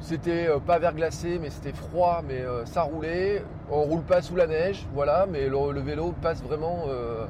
C'était 0.00 0.48
euh, 0.48 0.58
pas 0.58 0.78
verglacé, 0.78 1.38
mais 1.40 1.50
c'était 1.50 1.76
froid, 1.76 2.22
mais 2.26 2.40
euh, 2.40 2.64
ça 2.64 2.82
roulait. 2.82 3.44
On 3.70 3.82
roule 3.82 4.02
pas 4.02 4.20
sous 4.20 4.34
la 4.34 4.46
neige, 4.46 4.86
voilà, 4.94 5.26
mais 5.30 5.48
le, 5.48 5.80
vélo 5.80 6.12
passe 6.20 6.42
vraiment 6.42 6.86
euh, 6.88 7.26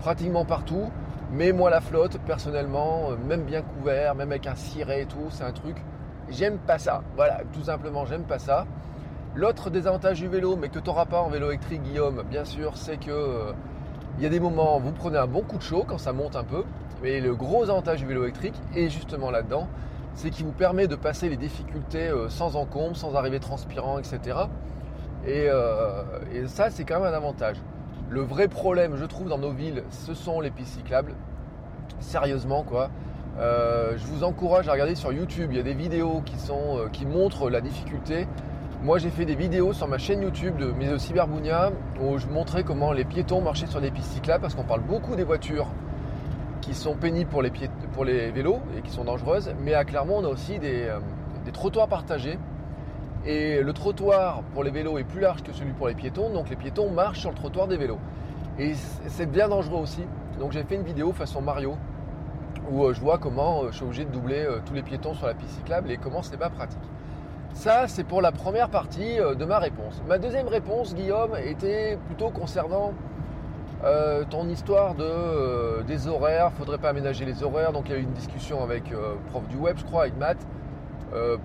pratiquement 0.00 0.44
partout. 0.44 0.90
Mais 1.30 1.52
moi, 1.52 1.68
la 1.68 1.82
flotte, 1.82 2.18
personnellement, 2.26 3.10
même 3.26 3.42
bien 3.42 3.60
couvert, 3.60 4.14
même 4.14 4.30
avec 4.30 4.46
un 4.46 4.54
ciré 4.54 5.02
et 5.02 5.06
tout, 5.06 5.26
c'est 5.28 5.44
un 5.44 5.52
truc. 5.52 5.76
J'aime 6.30 6.56
pas 6.58 6.78
ça. 6.78 7.02
Voilà, 7.16 7.42
tout 7.52 7.62
simplement, 7.62 8.06
j'aime 8.06 8.24
pas 8.24 8.38
ça. 8.38 8.66
L'autre 9.34 9.68
désavantage 9.68 10.20
du 10.20 10.28
vélo, 10.28 10.56
mais 10.56 10.70
que 10.70 10.78
tu 10.78 10.86
n'auras 10.86 11.04
pas 11.04 11.20
en 11.20 11.28
vélo 11.28 11.50
électrique, 11.50 11.82
Guillaume, 11.82 12.22
bien 12.30 12.46
sûr, 12.46 12.76
c'est 12.78 12.96
que 12.96 13.52
il 14.18 14.24
y 14.24 14.26
a 14.26 14.30
des 14.30 14.40
moments 14.40 14.78
où 14.78 14.80
vous 14.80 14.92
prenez 14.92 15.16
un 15.16 15.28
bon 15.28 15.42
coup 15.42 15.58
de 15.58 15.62
chaud 15.62 15.84
quand 15.86 15.98
ça 15.98 16.12
monte 16.12 16.34
un 16.34 16.42
peu. 16.42 16.64
Mais 17.02 17.20
le 17.20 17.36
gros 17.36 17.62
avantage 17.70 18.00
du 18.00 18.06
vélo 18.06 18.24
électrique 18.24 18.56
est 18.74 18.88
justement 18.88 19.30
là-dedans, 19.30 19.68
c'est 20.14 20.30
qui 20.30 20.42
vous 20.42 20.52
permet 20.52 20.88
de 20.88 20.96
passer 20.96 21.28
les 21.28 21.36
difficultés 21.36 22.08
euh, 22.08 22.28
sans 22.28 22.56
encombre, 22.56 22.96
sans 22.96 23.14
arriver 23.14 23.38
transpirant, 23.38 23.98
etc. 23.98 24.36
Euh, 25.26 26.02
et, 26.32 26.46
ça, 26.46 26.70
c'est 26.70 26.84
quand 26.84 27.00
même 27.00 27.12
un 27.12 27.16
avantage. 27.16 27.56
Le 28.08 28.20
vrai 28.20 28.48
problème, 28.48 28.96
je 28.96 29.04
trouve, 29.04 29.28
dans 29.28 29.38
nos 29.38 29.50
villes, 29.50 29.82
ce 29.90 30.14
sont 30.14 30.40
les 30.40 30.50
pistes 30.50 30.74
cyclables. 30.74 31.14
Sérieusement, 32.00 32.62
quoi. 32.62 32.90
Euh, 33.38 33.92
je 33.96 34.06
vous 34.06 34.24
encourage 34.24 34.68
à 34.68 34.72
regarder 34.72 34.94
sur 34.94 35.12
YouTube. 35.12 35.50
Il 35.50 35.56
y 35.56 35.60
a 35.60 35.64
des 35.64 35.74
vidéos 35.74 36.22
qui, 36.24 36.38
sont, 36.38 36.88
qui 36.92 37.06
montrent 37.06 37.50
la 37.50 37.60
difficulté. 37.60 38.26
Moi, 38.82 38.98
j'ai 38.98 39.10
fait 39.10 39.24
des 39.24 39.34
vidéos 39.34 39.72
sur 39.72 39.88
ma 39.88 39.98
chaîne 39.98 40.22
YouTube 40.22 40.56
de 40.56 40.70
Mise 40.70 40.92
au 40.92 40.98
Cyberbounia 40.98 41.72
où 42.00 42.16
je 42.18 42.28
montrais 42.28 42.62
comment 42.62 42.92
les 42.92 43.04
piétons 43.04 43.40
marchaient 43.40 43.66
sur 43.66 43.80
des 43.80 43.90
pistes 43.90 44.12
cyclables 44.12 44.40
parce 44.40 44.54
qu'on 44.54 44.62
parle 44.62 44.82
beaucoup 44.82 45.16
des 45.16 45.24
voitures 45.24 45.66
qui 46.60 46.74
sont 46.74 46.94
pénibles 46.94 47.28
pour 47.30 47.42
les, 47.42 47.50
pour 47.92 48.04
les 48.04 48.30
vélos 48.30 48.60
et 48.76 48.82
qui 48.82 48.90
sont 48.90 49.04
dangereuses. 49.04 49.52
Mais 49.64 49.74
à 49.74 49.84
Clermont, 49.84 50.18
on 50.18 50.24
a 50.24 50.28
aussi 50.28 50.60
euh, 50.62 50.98
des, 51.44 51.52
trottoirs 51.52 51.88
partagés. 51.88 52.38
Et 53.26 53.62
le 53.62 53.72
trottoir 53.72 54.42
pour 54.54 54.64
les 54.64 54.70
vélos 54.70 54.98
est 54.98 55.04
plus 55.04 55.20
large 55.20 55.42
que 55.42 55.52
celui 55.52 55.72
pour 55.72 55.88
les 55.88 55.94
piétons, 55.94 56.30
donc 56.30 56.48
les 56.50 56.56
piétons 56.56 56.90
marchent 56.90 57.20
sur 57.20 57.30
le 57.30 57.36
trottoir 57.36 57.66
des 57.66 57.76
vélos. 57.76 57.98
Et 58.58 58.74
c'est 59.06 59.26
bien 59.26 59.48
dangereux 59.48 59.80
aussi. 59.80 60.04
Donc 60.38 60.52
j'ai 60.52 60.62
fait 60.62 60.76
une 60.76 60.82
vidéo 60.82 61.12
façon 61.12 61.40
Mario 61.40 61.76
où 62.70 62.84
euh, 62.84 62.92
je 62.92 63.00
vois 63.00 63.18
comment 63.18 63.62
euh, 63.62 63.68
je 63.70 63.76
suis 63.76 63.84
obligé 63.84 64.04
de 64.04 64.10
doubler 64.10 64.46
tous 64.66 64.74
les 64.74 64.82
piétons 64.82 65.14
sur 65.14 65.26
la 65.26 65.34
piste 65.34 65.50
cyclable 65.50 65.90
et 65.90 65.96
comment 65.96 66.22
c'est 66.22 66.36
pas 66.36 66.50
pratique. 66.50 66.78
Ça, 67.54 67.88
c'est 67.88 68.04
pour 68.04 68.20
la 68.20 68.30
première 68.30 68.68
partie 68.68 69.16
de 69.16 69.44
ma 69.44 69.58
réponse. 69.58 70.00
Ma 70.06 70.18
deuxième 70.18 70.46
réponse, 70.46 70.94
Guillaume, 70.94 71.32
était 71.42 71.98
plutôt 72.06 72.28
concernant 72.28 72.92
euh, 73.84 74.24
ton 74.28 74.48
histoire 74.48 74.96
de, 74.96 75.04
euh, 75.04 75.82
des 75.82 76.08
horaires, 76.08 76.50
faudrait 76.52 76.78
pas 76.78 76.88
aménager 76.88 77.24
les 77.24 77.42
horaires. 77.44 77.72
Donc 77.72 77.84
il 77.88 77.92
y 77.92 77.94
a 77.94 77.98
eu 77.98 78.02
une 78.02 78.12
discussion 78.12 78.62
avec 78.62 78.90
euh, 78.92 79.14
prof 79.30 79.46
du 79.48 79.56
web, 79.56 79.76
je 79.78 79.84
crois, 79.84 80.02
avec 80.02 80.16
Matt, 80.16 80.36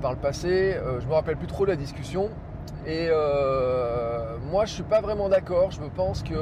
par 0.01 0.11
le 0.11 0.17
passé. 0.17 0.75
je 0.99 1.07
me 1.07 1.13
rappelle 1.13 1.37
plus 1.37 1.47
trop 1.47 1.65
de 1.65 1.71
la 1.71 1.75
discussion. 1.75 2.29
Et 2.85 3.09
moi, 4.51 4.65
je 4.65 4.73
suis 4.73 4.83
pas 4.83 5.01
vraiment 5.01 5.29
d'accord. 5.29 5.71
Je 5.71 5.79
pense 5.95 6.23
que 6.23 6.35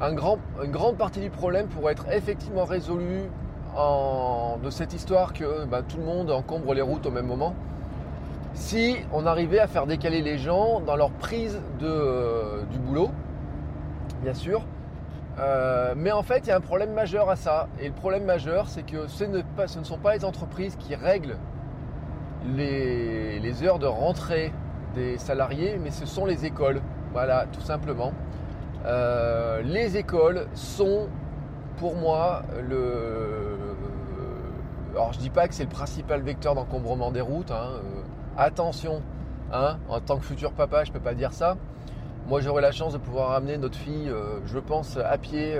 une 0.00 0.70
grande 0.70 0.96
partie 0.96 1.20
du 1.20 1.30
problème 1.30 1.68
pourrait 1.68 1.92
être 1.92 2.06
effectivement 2.10 2.64
résolue 2.64 3.28
en, 3.76 4.58
de 4.62 4.70
cette 4.70 4.92
histoire 4.92 5.32
que 5.32 5.64
bah, 5.64 5.82
tout 5.82 5.96
le 5.96 6.04
monde 6.04 6.30
encombre 6.30 6.74
les 6.74 6.82
routes 6.82 7.06
au 7.06 7.10
même 7.10 7.26
moment. 7.26 7.54
Si 8.54 8.96
on 9.12 9.24
arrivait 9.24 9.60
à 9.60 9.66
faire 9.66 9.86
décaler 9.86 10.20
les 10.20 10.38
gens 10.38 10.80
dans 10.80 10.96
leur 10.96 11.10
prise 11.10 11.60
euh, 11.82 12.62
du 12.70 12.78
boulot, 12.78 13.10
bien 14.22 14.34
sûr. 14.34 14.62
Euh, 15.38 15.94
mais 15.96 16.12
en 16.12 16.22
fait, 16.22 16.40
il 16.40 16.48
y 16.48 16.50
a 16.50 16.56
un 16.56 16.60
problème 16.60 16.92
majeur 16.92 17.30
à 17.30 17.36
ça. 17.36 17.68
Et 17.80 17.88
le 17.88 17.94
problème 17.94 18.24
majeur, 18.24 18.68
c'est 18.68 18.82
que 18.82 19.06
ce 19.06 19.24
pas, 19.56 19.66
ce 19.68 19.78
ne, 19.78 19.84
sont 19.84 19.96
pas 19.96 20.14
les 20.14 20.24
entreprises 20.24 20.76
qui 20.76 20.94
règlent 20.94 21.38
les, 22.56 23.62
heures 23.62 23.78
de 23.78 23.86
rentrée 23.86 24.52
des 24.94 25.18
salariés, 25.18 25.78
mais 25.82 25.90
ce 25.90 26.06
sont 26.06 26.26
les 26.26 26.44
écoles. 26.44 26.80
Voilà, 27.12 27.46
tout 27.52 27.60
simplement. 27.60 28.12
Euh, 28.84 29.62
les 29.62 29.96
écoles 29.96 30.46
sont, 30.54 31.08
pour 31.76 31.94
moi, 31.94 32.42
le. 32.68 33.56
Alors, 34.94 35.12
je 35.12 35.18
dis 35.18 35.30
pas 35.30 35.48
que 35.48 35.54
c'est 35.54 35.62
le 35.62 35.70
principal 35.70 36.20
vecteur 36.20 36.54
d'encombrement 36.54 37.10
des 37.10 37.20
routes. 37.20 37.50
Hein, 37.50 37.70
euh, 37.76 38.02
attention, 38.36 39.02
hein, 39.52 39.78
en 39.88 40.00
tant 40.00 40.18
que 40.18 40.24
futur 40.24 40.52
papa, 40.52 40.84
je 40.84 40.92
peux 40.92 41.00
pas 41.00 41.14
dire 41.14 41.32
ça. 41.32 41.56
Moi, 42.28 42.40
j'aurai 42.40 42.62
la 42.62 42.72
chance 42.72 42.92
de 42.92 42.98
pouvoir 42.98 43.32
amener 43.32 43.56
notre 43.56 43.78
fille, 43.78 44.08
euh, 44.08 44.40
je 44.46 44.58
pense, 44.58 44.96
à 44.96 45.16
pied, 45.18 45.58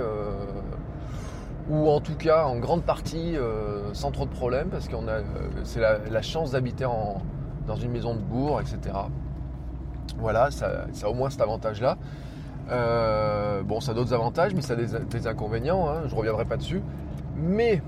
ou 1.69 1.89
en 1.89 1.99
tout 1.99 2.15
cas 2.15 2.45
en 2.45 2.57
grande 2.57 2.83
partie 2.83 3.37
euh, 3.37 3.93
sans 3.93 4.11
trop 4.11 4.25
de 4.25 4.31
problèmes, 4.31 4.69
parce 4.69 4.87
qu'on 4.87 5.07
a, 5.07 5.21
c'est 5.63 5.79
la, 5.79 6.21
chance 6.21 6.51
d'habiter 6.51 6.85
en, 6.85 7.21
dans 7.67 7.75
une 7.75 7.91
maison 7.91 8.15
de 8.15 8.19
bourg, 8.19 8.59
etc. 8.61 8.95
Voilà, 10.17 10.51
ça, 10.51 10.85
ça 10.91 11.07
a 11.07 11.09
au 11.09 11.13
moins 11.13 11.29
cet 11.29 11.41
avantage-là. 11.41 11.97
bon, 13.63 13.79
ça 13.79 13.91
a 13.91 13.95
d'autres 13.95 14.13
avantages, 14.13 14.53
mais 14.53 14.61
ça 14.61 14.73
a 14.73 14.75
des, 14.75 15.27
inconvénients. 15.27 15.89
Hein, 15.89 16.03
je 16.07 16.15
reviendrai 16.15 16.45
pas 16.45 16.57
dessus. 16.57 16.81
Mais 17.37 17.81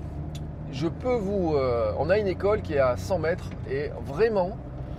je 0.72 0.88
peux 0.88 1.14
vous. 1.14 1.54
on 1.98 2.10
a 2.10 2.18
une 2.18 2.26
école 2.26 2.62
qui 2.62 2.74
est 2.74 2.80
à 2.80 2.96
100 2.96 3.18
mètres 3.18 3.50
et 3.70 3.90
vraiment, 4.04 4.56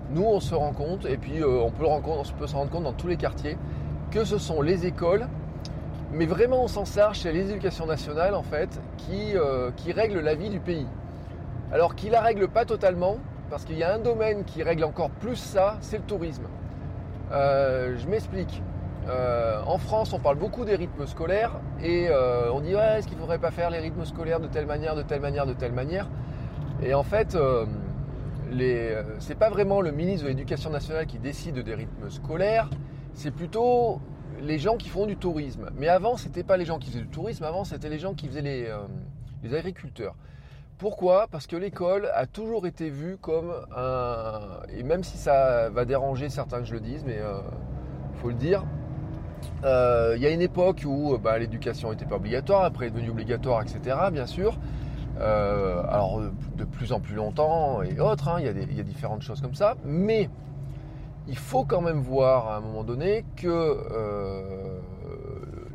nous, 0.10 0.24
on 0.24 0.40
se 0.40 0.56
rend 0.56 0.72
compte, 0.72 1.06
et 1.06 1.18
puis 1.18 1.42
euh, 1.42 1.62
on, 1.62 1.72
peut 1.72 1.84
le 1.84 1.90
on 1.90 2.24
peut 2.38 2.48
se 2.48 2.56
rendre 2.56 2.72
compte 2.72 2.84
dans 2.84 2.94
tous 2.94 3.08
les 3.08 3.18
quartiers, 3.18 3.58
que 4.12 4.24
ce 4.24 4.38
sont 4.38 4.62
les 4.62 4.86
écoles, 4.86 5.28
mais 6.12 6.26
vraiment 6.26 6.64
on 6.64 6.68
s'en 6.68 6.86
sert 6.86 7.14
chez 7.16 7.32
l'éducation 7.32 7.86
nationale 7.86 8.36
en 8.36 8.44
fait, 8.44 8.70
qui, 8.98 9.36
euh, 9.36 9.72
qui 9.76 9.92
règle 9.92 10.20
la 10.20 10.36
vie 10.36 10.50
du 10.50 10.60
pays. 10.60 10.88
Alors 11.72 11.96
qui 11.96 12.10
la 12.10 12.22
règle 12.22 12.48
pas 12.48 12.66
totalement, 12.66 13.18
parce 13.50 13.66
qu'il 13.66 13.78
y 13.78 13.84
a 13.84 13.94
un 13.94 14.00
domaine 14.00 14.44
qui 14.44 14.64
règle 14.64 14.84
encore 14.84 15.10
plus 15.10 15.36
ça, 15.36 15.78
c'est 15.82 15.98
le 15.98 16.04
tourisme. 16.04 16.44
Euh, 17.32 17.96
je 17.98 18.08
m'explique. 18.08 18.62
Euh, 19.10 19.62
en 19.66 19.78
France, 19.78 20.12
on 20.12 20.20
parle 20.20 20.38
beaucoup 20.38 20.66
des 20.66 20.76
rythmes 20.76 21.06
scolaires 21.08 21.54
et 21.82 22.10
on 22.52 22.60
dit 22.60 22.76
ouais, 22.76 23.00
est-ce 23.00 23.08
qu'il 23.08 23.16
ne 23.18 23.22
faudrait 23.22 23.40
pas 23.40 23.52
faire 23.52 23.70
les 23.70 23.80
rythmes 23.80 24.06
scolaires 24.06 24.40
de 24.40 24.48
telle 24.48 24.66
manière, 24.66 24.96
de 24.96 25.02
telle 25.02 25.22
manière, 25.22 25.46
de 25.46 25.54
telle 25.54 25.74
manière? 25.74 26.08
Et 26.82 26.94
en 26.94 27.04
fait, 27.04 27.36
euh, 27.36 29.04
c'est 29.20 29.38
pas 29.38 29.50
vraiment 29.50 29.82
le 29.82 29.92
ministre 29.92 30.24
de 30.24 30.30
l'Éducation 30.30 30.70
nationale 30.70 31.06
qui 31.06 31.20
décide 31.20 31.60
des 31.64 31.76
rythmes 31.76 32.10
scolaires, 32.10 32.70
c'est 33.14 33.32
plutôt 33.32 34.00
les 34.42 34.60
gens 34.60 34.78
qui 34.78 34.90
font 34.90 35.06
du 35.06 35.18
tourisme. 35.18 35.70
Mais 35.76 35.88
avant, 35.88 36.18
c'était 36.18 36.44
pas 36.44 36.58
les 36.58 36.66
gens 36.66 36.80
qui 36.80 36.90
faisaient 36.90 37.02
du 37.02 37.10
tourisme, 37.10 37.44
avant, 37.44 37.64
c'était 37.64 37.90
les 37.90 38.00
gens 38.00 38.14
qui 38.14 38.28
faisaient 38.28 38.42
les, 38.42 38.66
euh, 38.66 39.58
agriculteurs. 39.58 40.16
Pourquoi? 40.78 41.28
Parce 41.32 41.48
que 41.48 41.56
l'école 41.56 42.10
a 42.14 42.28
toujours 42.28 42.68
été 42.68 42.90
vue 42.90 43.18
comme 43.20 43.52
un... 43.76 44.60
Et 44.78 44.84
même 44.84 45.04
si 45.04 45.18
ça 45.18 45.70
va 45.70 45.86
déranger 45.86 46.30
certains 46.30 46.60
que 46.60 46.66
je 46.66 46.74
le 46.74 46.82
dise, 46.82 47.04
mais 47.06 47.16
il 47.16 47.22
euh, 47.22 47.40
faut 48.22 48.28
le 48.30 48.36
dire, 48.36 48.64
euh, 49.64 50.14
il 50.16 50.22
y 50.22 50.28
a 50.28 50.30
une 50.30 50.42
époque 50.42 50.84
où 50.86 51.18
bah, 51.18 51.40
l'éducation 51.40 51.90
n'était 51.90 52.06
pas 52.06 52.18
obligatoire, 52.18 52.64
après 52.64 52.86
elle 52.86 52.92
est 52.92 52.96
devenue 52.96 53.12
obligatoire, 53.12 53.64
etc. 53.64 53.98
Bien 54.12 54.28
sûr. 54.28 54.58
Alors 55.20 56.22
de 56.56 56.64
plus 56.64 56.92
en 56.92 57.00
plus 57.00 57.16
longtemps 57.16 57.82
et 57.82 58.00
autres, 58.00 58.28
hein, 58.28 58.40
il, 58.40 58.46
y 58.46 58.80
a 58.80 58.84
différentes 58.84 59.24
choses 59.24 59.42
comme 59.42 59.56
ça, 59.56 59.76
mais 59.84 60.30
il 61.28 61.38
faut 61.38 61.66
quand 61.66 61.82
même 61.82 62.00
voir 62.00 62.48
à 62.48 62.58
un 62.58 62.62
moment 62.62 62.84
donné 62.84 63.26
que 63.36 63.48
euh, 63.48 64.42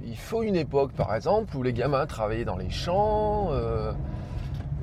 il 0.05 0.17
faut 0.17 0.43
une 0.43 0.57
époque 0.57 0.93
par 0.93 1.15
exemple 1.15 1.57
où 1.57 1.63
les 1.63 1.73
gamins 1.73 2.07
travaillaient 2.07 2.45
dans 2.45 2.57
les 2.57 2.71
champs, 2.71 3.49
euh, 3.53 3.93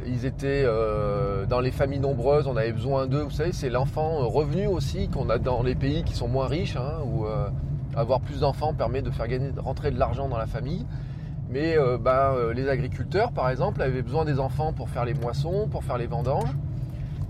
ils 0.05 0.25
étaient 0.25 0.63
euh, 0.65 1.45
dans 1.45 1.59
les 1.59 1.71
familles 1.71 1.99
nombreuses, 1.99 2.47
on 2.47 2.55
avait 2.55 2.71
besoin 2.71 3.07
d'eux, 3.07 3.23
vous 3.23 3.31
savez, 3.31 3.51
c'est 3.51 3.69
l'enfant 3.69 4.27
revenu 4.27 4.67
aussi 4.67 5.09
qu'on 5.09 5.29
a 5.29 5.37
dans 5.37 5.63
les 5.63 5.75
pays 5.75 6.03
qui 6.03 6.13
sont 6.13 6.27
moins 6.27 6.47
riches, 6.47 6.75
hein, 6.75 6.99
où 7.05 7.25
avoir 7.95 8.21
plus 8.21 8.41
d'enfants 8.41 8.73
permet 8.73 9.01
de 9.01 9.09
faire 9.09 9.27
gagner, 9.27 9.51
rentrer 9.57 9.91
de 9.91 9.99
l'argent 9.99 10.29
dans 10.29 10.37
la 10.37 10.47
famille. 10.47 10.85
Mais 11.49 11.75
ben, 11.99 12.35
les 12.55 12.69
agriculteurs, 12.69 13.31
par 13.31 13.49
exemple, 13.49 13.81
avaient 13.81 14.03
besoin 14.03 14.23
des 14.23 14.39
enfants 14.39 14.71
pour 14.71 14.87
faire 14.89 15.03
les 15.03 15.15
moissons, 15.15 15.67
pour 15.69 15.83
faire 15.83 15.97
les 15.97 16.05
vendanges. 16.05 16.55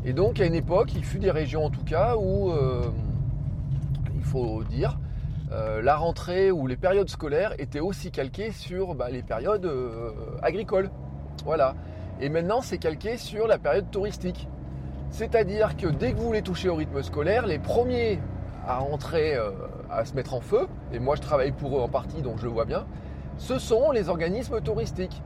Et 0.03 0.11
donc, 0.11 0.41
à 0.41 0.45
une 0.45 0.55
époque, 0.55 0.93
il 0.93 1.05
fut 1.05 1.19
des 1.19 1.31
régions 1.31 1.65
en 1.65 1.69
tout 1.69 1.83
cas 1.85 2.15
où, 2.17 2.51
faut 4.29 4.63
dire, 4.63 4.99
euh, 5.51 5.81
la 5.81 5.95
rentrée 5.95 6.51
ou 6.51 6.67
les 6.67 6.77
périodes 6.77 7.09
scolaires 7.09 7.53
étaient 7.57 7.79
aussi 7.79 8.11
calquées 8.11 8.51
sur 8.51 8.93
ben, 8.93 9.09
les 9.09 9.23
périodes 9.23 9.65
euh, 9.65 10.11
agricoles. 10.43 10.91
Voilà. 11.45 11.75
Et 12.21 12.29
maintenant, 12.29 12.61
c'est 12.61 12.77
calqué 12.77 13.17
sur 13.17 13.47
la 13.47 13.57
période 13.57 13.89
touristique. 13.89 14.47
C'est-à-dire 15.09 15.75
que 15.75 15.87
dès 15.87 16.11
que 16.11 16.17
vous 16.17 16.27
voulez 16.27 16.43
toucher 16.43 16.69
au 16.69 16.75
rythme 16.75 17.01
scolaire, 17.01 17.47
les 17.47 17.57
premiers 17.57 18.19
à 18.67 18.81
entrer, 18.81 19.35
euh, 19.35 19.49
à 19.89 20.05
se 20.05 20.13
mettre 20.13 20.35
en 20.35 20.41
feu, 20.41 20.67
et 20.93 20.99
moi 20.99 21.15
je 21.15 21.21
travaille 21.21 21.51
pour 21.51 21.77
eux 21.77 21.81
en 21.81 21.89
partie, 21.89 22.21
donc 22.21 22.37
je 22.37 22.43
le 22.43 22.51
vois 22.51 22.65
bien, 22.65 22.85
ce 23.37 23.57
sont 23.57 23.91
les 23.91 24.09
organismes 24.09 24.61
touristiques. 24.61 25.23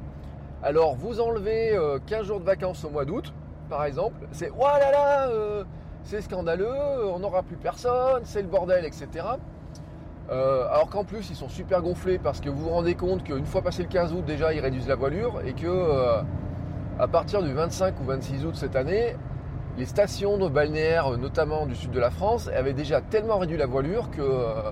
Alors 0.62 0.96
vous 0.96 1.20
enlevez 1.20 1.76
euh, 1.76 2.00
15 2.08 2.28
jours 2.28 2.40
de 2.40 2.46
vacances 2.46 2.86
au 2.86 2.90
mois 2.90 3.04
d'août, 3.04 3.34
par 3.70 3.84
exemple, 3.84 4.26
c'est 4.32 4.50
oh 4.58 4.64
là 4.64 4.92
là, 4.92 5.30
c'est 6.04 6.22
scandaleux, 6.22 7.08
on 7.14 7.20
n'aura 7.20 7.44
plus 7.44 7.56
personne, 7.56 8.22
c'est 8.24 8.42
le 8.42 8.48
bordel, 8.48 8.86
etc. 8.86 9.08
Euh, 10.30 10.68
alors 10.70 10.90
qu'en 10.90 11.04
plus 11.04 11.30
ils 11.30 11.36
sont 11.36 11.50
super 11.50 11.82
gonflés 11.82 12.18
parce 12.18 12.40
que 12.40 12.50
vous 12.50 12.64
vous 12.64 12.70
rendez 12.70 12.96
compte 12.96 13.24
qu'une 13.24 13.46
fois 13.46 13.62
passé 13.62 13.84
le 13.84 13.90
15 13.90 14.14
août 14.14 14.24
déjà 14.26 14.54
ils 14.54 14.62
réduisent 14.62 14.88
la 14.88 14.96
voilure 14.96 15.42
et 15.46 15.52
que 15.52 15.68
euh, 15.68 16.22
à 16.98 17.08
partir 17.10 17.44
du 17.44 17.52
25 17.52 18.00
ou 18.00 18.06
26 18.06 18.46
août 18.46 18.56
cette 18.56 18.76
année, 18.76 19.16
les 19.78 19.86
stations 19.86 20.38
de 20.38 20.48
balnéaires, 20.48 21.18
notamment 21.18 21.66
du 21.66 21.76
sud 21.76 21.92
de 21.92 22.00
la 22.00 22.12
France, 22.12 22.50
avaient 22.56 22.74
déjà 22.74 23.02
tellement 23.02 23.40
réduit 23.40 23.58
la 23.58 23.66
voilure 23.66 24.12
que 24.12 24.22
euh, 24.22 24.72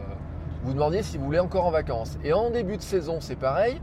vous 0.63 0.73
demandiez 0.73 1.01
si 1.01 1.17
vous 1.17 1.25
voulez 1.25 1.39
encore 1.39 1.65
en 1.65 1.71
vacances. 1.71 2.17
Et 2.23 2.33
en 2.33 2.51
début 2.51 2.77
de 2.77 2.81
saison, 2.81 3.17
c'est 3.19 3.35
pareil. 3.35 3.81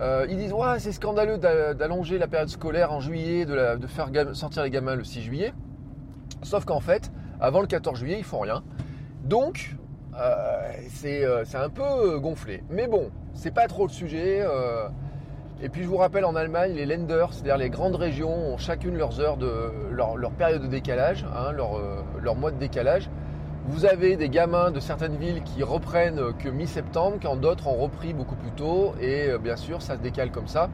Euh, 0.00 0.26
ils 0.28 0.36
disent 0.36 0.52
ouais, 0.52 0.78
c'est 0.78 0.92
scandaleux 0.92 1.38
d'allonger 1.38 2.18
la 2.18 2.28
période 2.28 2.50
scolaire 2.50 2.92
en 2.92 3.00
juillet, 3.00 3.46
de 3.46 3.86
faire 3.86 4.10
sortir 4.34 4.62
les 4.62 4.70
gamins 4.70 4.94
le 4.94 5.04
6 5.04 5.22
juillet. 5.22 5.54
Sauf 6.48 6.64
qu'en 6.64 6.80
fait, 6.80 7.12
avant 7.42 7.60
le 7.60 7.66
14 7.66 7.98
juillet, 7.98 8.16
ils 8.18 8.24
font 8.24 8.38
rien. 8.40 8.62
Donc, 9.22 9.76
euh, 10.18 10.72
c'est 10.88 11.58
un 11.58 11.68
peu 11.68 12.18
gonflé. 12.20 12.64
Mais 12.70 12.86
bon, 12.86 13.10
c'est 13.34 13.50
pas 13.50 13.66
trop 13.66 13.86
le 13.86 13.92
sujet. 13.92 14.40
Euh, 14.40 14.88
et 15.60 15.68
puis 15.68 15.82
je 15.82 15.88
vous 15.88 15.98
rappelle 15.98 16.24
en 16.24 16.34
Allemagne, 16.34 16.72
les 16.72 16.86
Länder, 16.86 17.26
c'est-à-dire 17.32 17.58
les 17.58 17.68
grandes 17.68 17.96
régions, 17.96 18.32
ont 18.32 18.56
chacune 18.56 18.96
leurs 18.96 19.20
heures 19.20 19.36
de 19.36 19.50
leur, 19.90 20.16
période 20.38 20.62
de 20.62 20.68
décalage, 20.68 21.26
hein, 21.36 21.52
leur, 21.52 21.76
euh, 21.76 22.02
leur 22.22 22.34
mois 22.34 22.50
de 22.50 22.56
décalage. 22.56 23.10
Vous 23.66 23.84
avez 23.84 24.16
des 24.16 24.30
gamins 24.30 24.70
de 24.70 24.80
certaines 24.80 25.16
villes 25.16 25.42
qui 25.42 25.62
reprennent 25.62 26.32
que 26.38 26.48
mi-septembre, 26.48 27.18
quand 27.20 27.36
d'autres 27.36 27.66
ont 27.68 27.76
repris 27.76 28.14
beaucoup 28.14 28.36
plus 28.36 28.52
tôt, 28.52 28.94
et 29.02 29.36
bien 29.36 29.56
sûr 29.56 29.82
ça 29.82 29.96
se 29.96 30.00
décale 30.00 30.30
comme 30.30 30.48
ça. 30.48 30.70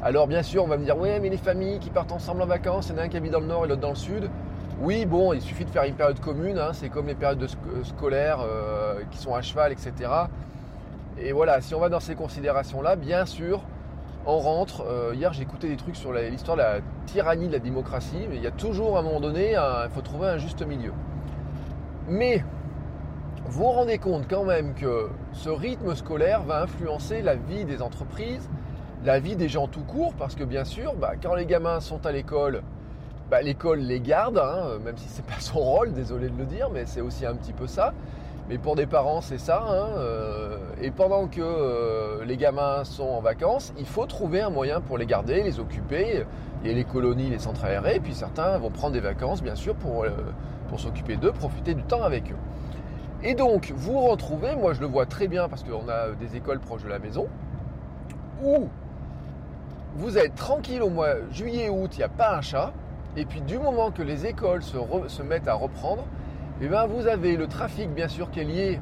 Alors 0.00 0.28
bien 0.28 0.44
sûr 0.44 0.62
on 0.62 0.68
va 0.68 0.76
me 0.76 0.84
dire 0.84 0.96
ouais 0.96 1.18
mais 1.18 1.30
les 1.30 1.38
familles 1.38 1.80
qui 1.80 1.90
partent 1.90 2.12
ensemble 2.12 2.42
en 2.42 2.46
vacances, 2.46 2.90
il 2.90 2.92
y 2.92 2.94
en 2.94 3.02
a 3.02 3.04
un 3.06 3.08
qui 3.08 3.16
habite 3.16 3.32
dans 3.32 3.40
le 3.40 3.46
nord 3.46 3.64
et 3.64 3.68
l'autre 3.68 3.80
dans 3.80 3.88
le 3.88 3.96
sud. 3.96 4.30
Oui 4.80 5.06
bon 5.06 5.32
il 5.32 5.40
suffit 5.40 5.64
de 5.64 5.70
faire 5.70 5.82
une 5.82 5.96
période 5.96 6.20
commune, 6.20 6.56
hein, 6.56 6.70
c'est 6.72 6.88
comme 6.88 7.08
les 7.08 7.16
périodes 7.16 7.38
de 7.38 7.48
sc 7.48 7.58
scolaires 7.82 8.38
euh, 8.40 9.00
qui 9.10 9.18
sont 9.18 9.34
à 9.34 9.42
cheval, 9.42 9.72
etc. 9.72 9.92
Et 11.18 11.32
voilà, 11.32 11.60
si 11.60 11.74
on 11.74 11.80
va 11.80 11.88
dans 11.88 11.98
ces 11.98 12.14
considérations 12.14 12.80
là, 12.80 12.94
bien 12.94 13.26
sûr, 13.26 13.60
on 14.24 14.38
rentre. 14.38 14.84
Euh, 14.86 15.14
hier, 15.16 15.32
j'ai 15.32 15.42
écouté 15.42 15.68
des 15.68 15.76
trucs 15.76 15.96
sur 15.96 16.12
l'histoire 16.12 16.56
de 16.56 16.62
la 16.62 16.76
tyrannie 17.06 17.48
de 17.48 17.52
la 17.54 17.58
démocratie, 17.58 18.28
mais 18.30 18.36
il 18.36 18.42
y 18.42 18.46
a 18.46 18.52
toujours 18.52 18.96
à 18.96 19.00
un 19.00 19.02
moment 19.02 19.18
donné, 19.18 19.52
il 19.52 19.90
faut 19.90 20.02
trouver 20.02 20.28
un 20.28 20.38
juste 20.38 20.64
milieu. 20.64 20.92
Mais 22.06 22.44
vous 23.46 23.64
vous 23.64 23.70
rendez 23.70 23.98
compte 23.98 24.28
quand 24.28 24.44
même 24.44 24.74
que 24.74 25.08
ce 25.32 25.50
rythme 25.50 25.96
scolaire 25.96 26.44
va 26.44 26.62
influencer 26.62 27.20
la 27.22 27.34
vie 27.34 27.64
des 27.64 27.82
entreprises, 27.82 28.48
la 29.04 29.18
vie 29.18 29.34
des 29.34 29.48
gens 29.48 29.66
tout 29.66 29.82
court, 29.82 30.14
parce 30.14 30.36
que 30.36 30.44
bien 30.44 30.64
sûr, 30.64 30.94
bah, 30.94 31.14
quand 31.20 31.34
les 31.34 31.46
gamins 31.46 31.80
sont 31.80 32.06
à 32.06 32.12
l'école, 32.12 32.62
bah, 33.30 33.42
l'école 33.42 33.80
les 33.80 34.00
garde, 34.00 34.38
hein, 34.38 34.78
même 34.84 34.96
si 34.96 35.08
c'est 35.08 35.24
pas 35.24 35.40
son 35.40 35.58
rôle, 35.58 35.92
désolé 35.92 36.28
de 36.28 36.38
le 36.38 36.46
dire, 36.46 36.70
mais 36.72 36.86
c'est 36.86 37.00
aussi 37.00 37.26
un 37.26 37.34
petit 37.34 37.52
peu 37.52 37.66
ça. 37.66 37.92
Mais 38.48 38.56
pour 38.56 38.76
des 38.76 38.86
parents, 38.86 39.20
c'est 39.20 39.38
ça. 39.38 39.62
Hein, 39.68 39.98
euh, 39.98 40.56
et 40.80 40.90
pendant 40.90 41.26
que 41.26 41.42
euh, 41.42 42.24
les 42.24 42.38
gamins 42.38 42.84
sont 42.84 43.04
en 43.04 43.20
vacances, 43.20 43.74
il 43.78 43.84
faut 43.84 44.06
trouver 44.06 44.40
un 44.40 44.48
moyen 44.48 44.80
pour 44.80 44.96
les 44.96 45.04
garder, 45.04 45.42
les 45.42 45.60
occuper. 45.60 46.24
Il 46.62 46.70
y 46.70 46.72
a 46.72 46.74
les 46.74 46.84
colonies, 46.84 47.28
les 47.28 47.38
centres 47.38 47.64
aérés, 47.64 47.96
et 47.96 48.00
puis 48.00 48.14
certains 48.14 48.56
vont 48.56 48.70
prendre 48.70 48.94
des 48.94 49.00
vacances, 49.00 49.42
bien 49.42 49.54
sûr, 49.54 49.74
pour, 49.74 50.04
euh, 50.04 50.10
pour 50.68 50.80
s'occuper 50.80 51.16
d'eux, 51.16 51.32
profiter 51.32 51.74
du 51.74 51.82
temps 51.82 52.02
avec 52.02 52.32
eux. 52.32 52.36
Et 53.22 53.34
donc, 53.34 53.72
vous 53.76 54.00
retrouvez, 54.00 54.56
moi 54.56 54.72
je 54.72 54.80
le 54.80 54.86
vois 54.86 55.04
très 55.04 55.28
bien 55.28 55.48
parce 55.48 55.64
qu'on 55.64 55.88
a 55.88 56.10
des 56.18 56.36
écoles 56.36 56.60
proches 56.60 56.84
de 56.84 56.88
la 56.88 56.98
maison, 56.98 57.26
où 58.42 58.68
vous 59.96 60.16
êtes 60.16 60.36
tranquille 60.36 60.82
au 60.82 60.88
mois 60.88 61.14
juillet-août, 61.32 61.90
il 61.94 61.98
n'y 61.98 62.04
a 62.04 62.08
pas 62.08 62.36
un 62.36 62.40
chat. 62.40 62.72
Et 63.18 63.24
puis 63.24 63.40
du 63.40 63.58
moment 63.58 63.90
que 63.90 64.02
les 64.02 64.26
écoles 64.26 64.62
se, 64.62 65.22
mettent 65.22 65.48
à 65.48 65.54
reprendre, 65.54 66.04
eh 66.62 66.68
ben, 66.68 66.86
vous 66.86 67.08
avez 67.08 67.36
le 67.36 67.48
trafic 67.48 67.92
bien 67.92 68.06
sûr 68.06 68.30
qui 68.30 68.38
est 68.38 68.44
lié 68.44 68.80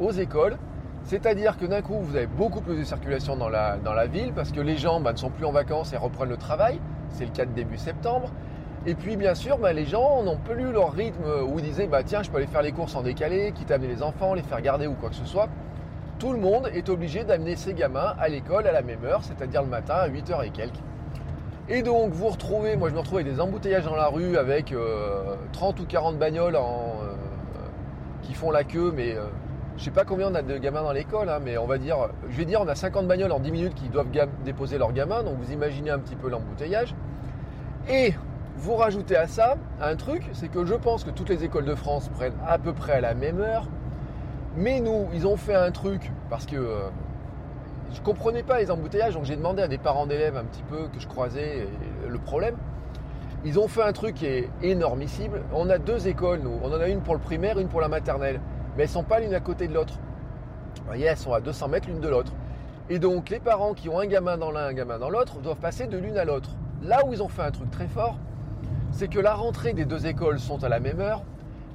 aux 0.00 0.10
écoles. 0.10 0.58
C'est-à-dire 1.04 1.56
que 1.56 1.64
d'un 1.64 1.80
coup, 1.80 1.94
vous 2.00 2.16
avez 2.16 2.26
beaucoup 2.26 2.60
plus 2.60 2.76
de 2.76 2.82
circulation 2.82 3.36
dans 3.36 3.48
la, 3.48 3.76
dans 3.76 3.92
la 3.92 4.06
ville 4.06 4.32
parce 4.34 4.50
que 4.50 4.60
les 4.60 4.76
gens 4.76 5.00
bah, 5.00 5.12
ne 5.12 5.16
sont 5.16 5.30
plus 5.30 5.44
en 5.44 5.52
vacances 5.52 5.92
et 5.92 5.96
reprennent 5.96 6.28
le 6.28 6.36
travail. 6.36 6.80
C'est 7.10 7.24
le 7.24 7.30
cas 7.30 7.44
de 7.44 7.52
début 7.52 7.78
septembre. 7.78 8.32
Et 8.84 8.96
puis 8.96 9.16
bien 9.16 9.36
sûr, 9.36 9.58
bah, 9.58 9.72
les 9.72 9.84
gens 9.84 10.24
n'ont 10.24 10.38
plus 10.38 10.72
leur 10.72 10.92
rythme 10.92 11.24
où 11.48 11.60
ils 11.60 11.64
disaient 11.64 11.86
bah, 11.86 12.02
tiens, 12.02 12.24
je 12.24 12.30
peux 12.32 12.38
aller 12.38 12.48
faire 12.48 12.62
les 12.62 12.72
courses 12.72 12.96
en 12.96 13.02
décalé, 13.02 13.52
quitte 13.52 13.70
à 13.70 13.76
amener 13.76 13.94
les 13.94 14.02
enfants, 14.02 14.34
les 14.34 14.42
faire 14.42 14.60
garder 14.60 14.88
ou 14.88 14.94
quoi 14.94 15.10
que 15.10 15.14
ce 15.14 15.24
soit. 15.24 15.48
Tout 16.18 16.32
le 16.32 16.40
monde 16.40 16.68
est 16.74 16.88
obligé 16.88 17.22
d'amener 17.22 17.54
ses 17.54 17.74
gamins 17.74 18.16
à 18.18 18.28
l'école 18.28 18.66
à 18.66 18.72
la 18.72 18.82
même 18.82 19.04
heure, 19.04 19.22
c'est-à-dire 19.22 19.62
le 19.62 19.68
matin 19.68 19.94
à 19.94 20.08
8h 20.08 20.44
et 20.44 20.50
quelques. 20.50 20.80
Et 21.70 21.82
donc 21.82 22.12
vous 22.12 22.28
retrouvez, 22.28 22.76
moi 22.76 22.88
je 22.88 22.94
me 22.94 23.00
retrouve 23.00 23.18
avec 23.18 23.30
des 23.30 23.40
embouteillages 23.42 23.84
dans 23.84 23.94
la 23.94 24.08
rue 24.08 24.38
avec 24.38 24.74
30 25.52 25.78
euh, 25.78 25.82
ou 25.82 25.86
40 25.86 26.18
bagnoles 26.18 26.56
euh, 26.56 26.60
qui 28.22 28.32
font 28.32 28.50
la 28.50 28.64
queue, 28.64 28.90
mais 28.96 29.14
euh, 29.14 29.24
je 29.76 29.84
sais 29.84 29.90
pas 29.90 30.04
combien 30.04 30.32
on 30.32 30.34
a 30.34 30.40
de 30.40 30.56
gamins 30.56 30.82
dans 30.82 30.92
l'école, 30.92 31.28
hein, 31.28 31.40
mais 31.44 31.58
on 31.58 31.66
va 31.66 31.76
dire, 31.76 32.08
je 32.30 32.38
vais 32.38 32.46
dire 32.46 32.62
on 32.62 32.68
a 32.68 32.74
50 32.74 33.06
bagnoles 33.06 33.32
en 33.32 33.38
10 33.38 33.52
minutes 33.52 33.74
qui 33.74 33.90
doivent 33.90 34.08
déposer 34.46 34.78
leurs 34.78 34.94
gamins, 34.94 35.22
donc 35.22 35.36
vous 35.36 35.52
imaginez 35.52 35.90
un 35.90 35.98
petit 35.98 36.16
peu 36.16 36.30
l'embouteillage. 36.30 36.94
Et 37.90 38.14
vous 38.56 38.74
rajoutez 38.74 39.16
à 39.16 39.26
ça 39.26 39.56
un 39.82 39.94
truc, 39.94 40.22
c'est 40.32 40.48
que 40.48 40.64
je 40.64 40.74
pense 40.74 41.04
que 41.04 41.10
toutes 41.10 41.28
les 41.28 41.44
écoles 41.44 41.66
de 41.66 41.74
France 41.74 42.08
prennent 42.08 42.38
à 42.46 42.56
peu 42.56 42.72
près 42.72 42.94
à 42.94 43.00
la 43.02 43.12
même 43.12 43.40
heure. 43.40 43.68
Mais 44.56 44.80
nous, 44.80 45.06
ils 45.12 45.26
ont 45.26 45.36
fait 45.36 45.54
un 45.54 45.70
truc 45.70 46.12
parce 46.30 46.46
que 46.46 46.56
je 47.92 48.00
comprenais 48.02 48.42
pas 48.42 48.58
les 48.58 48.70
embouteillages, 48.70 49.14
donc 49.14 49.24
j'ai 49.24 49.36
demandé 49.36 49.62
à 49.62 49.68
des 49.68 49.78
parents 49.78 50.06
d'élèves 50.06 50.36
un 50.36 50.44
petit 50.44 50.62
peu 50.62 50.88
que 50.88 51.00
je 51.00 51.06
croisais 51.06 51.66
le 52.06 52.18
problème. 52.18 52.56
Ils 53.44 53.58
ont 53.58 53.68
fait 53.68 53.82
un 53.82 53.92
truc 53.92 54.16
qui 54.16 54.26
est 54.26 54.48
énormissime. 54.62 55.32
On 55.52 55.70
a 55.70 55.78
deux 55.78 56.08
écoles, 56.08 56.40
nous. 56.42 56.58
On 56.62 56.72
en 56.72 56.80
a 56.80 56.88
une 56.88 57.00
pour 57.00 57.14
le 57.14 57.20
primaire, 57.20 57.58
une 57.58 57.68
pour 57.68 57.80
la 57.80 57.88
maternelle. 57.88 58.40
Mais 58.76 58.82
elles 58.82 58.88
sont 58.88 59.04
pas 59.04 59.20
l'une 59.20 59.32
à 59.32 59.40
côté 59.40 59.68
de 59.68 59.74
l'autre. 59.74 59.94
Vous 59.94 60.86
voyez, 60.86 61.06
elles 61.06 61.16
sont 61.16 61.32
à 61.32 61.40
200 61.40 61.68
mètres 61.68 61.88
l'une 61.88 62.00
de 62.00 62.08
l'autre. 62.08 62.32
Et 62.90 62.98
donc, 62.98 63.30
les 63.30 63.38
parents 63.38 63.74
qui 63.74 63.88
ont 63.88 64.00
un 64.00 64.06
gamin 64.06 64.38
dans 64.38 64.50
l'un, 64.50 64.66
un 64.66 64.72
gamin 64.72 64.98
dans 64.98 65.10
l'autre, 65.10 65.38
doivent 65.38 65.60
passer 65.60 65.86
de 65.86 65.96
l'une 65.96 66.18
à 66.18 66.24
l'autre. 66.24 66.50
Là 66.82 67.06
où 67.06 67.12
ils 67.12 67.22
ont 67.22 67.28
fait 67.28 67.42
un 67.42 67.50
truc 67.50 67.70
très 67.70 67.86
fort, 67.86 68.18
c'est 68.90 69.08
que 69.08 69.20
la 69.20 69.34
rentrée 69.34 69.72
des 69.72 69.84
deux 69.84 70.06
écoles 70.06 70.40
sont 70.40 70.64
à 70.64 70.68
la 70.68 70.80
même 70.80 71.00
heure, 71.00 71.22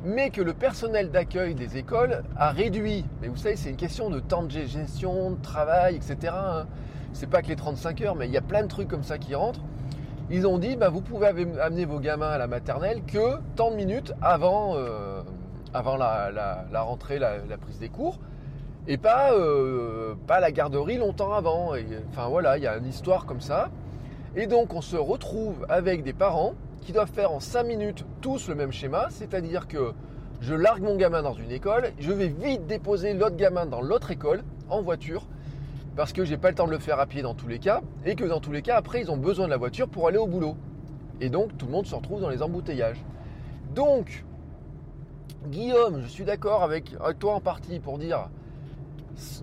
mais 0.03 0.29
que 0.29 0.41
le 0.41 0.53
personnel 0.53 1.11
d'accueil 1.11 1.55
des 1.55 1.77
écoles 1.77 2.23
a 2.35 2.51
réduit. 2.51 3.05
Mais 3.21 3.29
vous 3.29 3.37
savez, 3.37 3.55
c'est 3.55 3.69
une 3.69 3.77
question 3.77 4.09
de 4.09 4.19
temps 4.19 4.43
de 4.43 4.49
gestion, 4.49 5.31
de 5.31 5.41
travail, 5.41 5.95
etc. 5.95 6.33
Hein. 6.35 6.65
C'est 7.13 7.29
pas 7.29 7.41
que 7.41 7.47
les 7.47 7.55
35 7.55 8.01
heures, 8.01 8.15
mais 8.15 8.27
il 8.27 8.33
y 8.33 8.37
a 8.37 8.41
plein 8.41 8.63
de 8.63 8.67
trucs 8.67 8.87
comme 8.87 9.03
ça 9.03 9.17
qui 9.17 9.33
rentrent. 9.35 9.61
Ils 10.29 10.47
ont 10.47 10.57
dit, 10.57 10.75
bah, 10.75 10.89
vous 10.89 11.01
pouvez 11.01 11.27
amener 11.27 11.85
vos 11.85 11.99
gamins 11.99 12.29
à 12.29 12.37
la 12.37 12.47
maternelle 12.47 13.03
que 13.05 13.37
tant 13.55 13.71
de 13.71 13.75
minutes 13.75 14.13
avant, 14.21 14.75
euh, 14.75 15.21
avant 15.73 15.95
la, 15.95 16.71
rentrée, 16.81 17.19
la, 17.19 17.39
prise 17.61 17.79
des 17.79 17.89
cours, 17.89 18.19
et 18.87 18.97
pas, 18.97 19.33
euh, 19.33 20.15
pas 20.27 20.39
la 20.39 20.51
garderie 20.51 20.97
longtemps 20.97 21.33
avant. 21.33 21.73
enfin 22.09 22.27
voilà, 22.27 22.57
il 22.57 22.63
y 22.63 22.67
a 22.67 22.77
une 22.77 22.87
histoire 22.87 23.25
comme 23.25 23.41
ça. 23.41 23.69
Et 24.35 24.47
donc 24.47 24.73
on 24.73 24.81
se 24.81 24.97
retrouve 24.97 25.65
avec 25.69 26.03
des 26.03 26.13
parents 26.13 26.55
qui 26.83 26.91
doivent 26.91 27.11
faire 27.11 27.31
en 27.31 27.39
5 27.39 27.63
minutes 27.63 28.05
tous 28.21 28.49
le 28.49 28.55
même 28.55 28.71
schéma, 28.71 29.07
c'est-à-dire 29.09 29.67
que 29.67 29.93
je 30.41 30.53
largue 30.53 30.83
mon 30.83 30.95
gamin 30.95 31.21
dans 31.21 31.33
une 31.33 31.51
école, 31.51 31.91
je 31.99 32.11
vais 32.11 32.27
vite 32.27 32.67
déposer 32.67 33.13
l'autre 33.13 33.37
gamin 33.37 33.65
dans 33.65 33.81
l'autre 33.81 34.11
école 34.11 34.43
en 34.69 34.81
voiture 34.81 35.25
parce 35.95 36.11
que 36.11 36.25
j'ai 36.25 36.37
pas 36.37 36.49
le 36.49 36.55
temps 36.55 36.65
de 36.65 36.71
le 36.71 36.79
faire 36.79 36.99
à 36.99 37.05
pied 37.05 37.21
dans 37.21 37.35
tous 37.35 37.47
les 37.47 37.59
cas 37.59 37.81
et 38.05 38.15
que 38.15 38.25
dans 38.25 38.39
tous 38.39 38.51
les 38.51 38.61
cas 38.61 38.75
après 38.75 39.01
ils 39.01 39.11
ont 39.11 39.17
besoin 39.17 39.45
de 39.45 39.51
la 39.51 39.57
voiture 39.57 39.87
pour 39.87 40.07
aller 40.07 40.17
au 40.17 40.27
boulot. 40.27 40.57
Et 41.21 41.29
donc 41.29 41.57
tout 41.57 41.67
le 41.67 41.71
monde 41.71 41.85
se 41.85 41.95
retrouve 41.95 42.19
dans 42.19 42.29
les 42.29 42.41
embouteillages. 42.41 43.01
Donc 43.73 44.25
Guillaume, 45.47 46.01
je 46.03 46.07
suis 46.07 46.25
d'accord 46.25 46.63
avec, 46.63 46.95
avec 46.99 47.19
toi 47.19 47.35
en 47.35 47.39
partie 47.39 47.79
pour 47.79 47.97
dire 47.97 48.29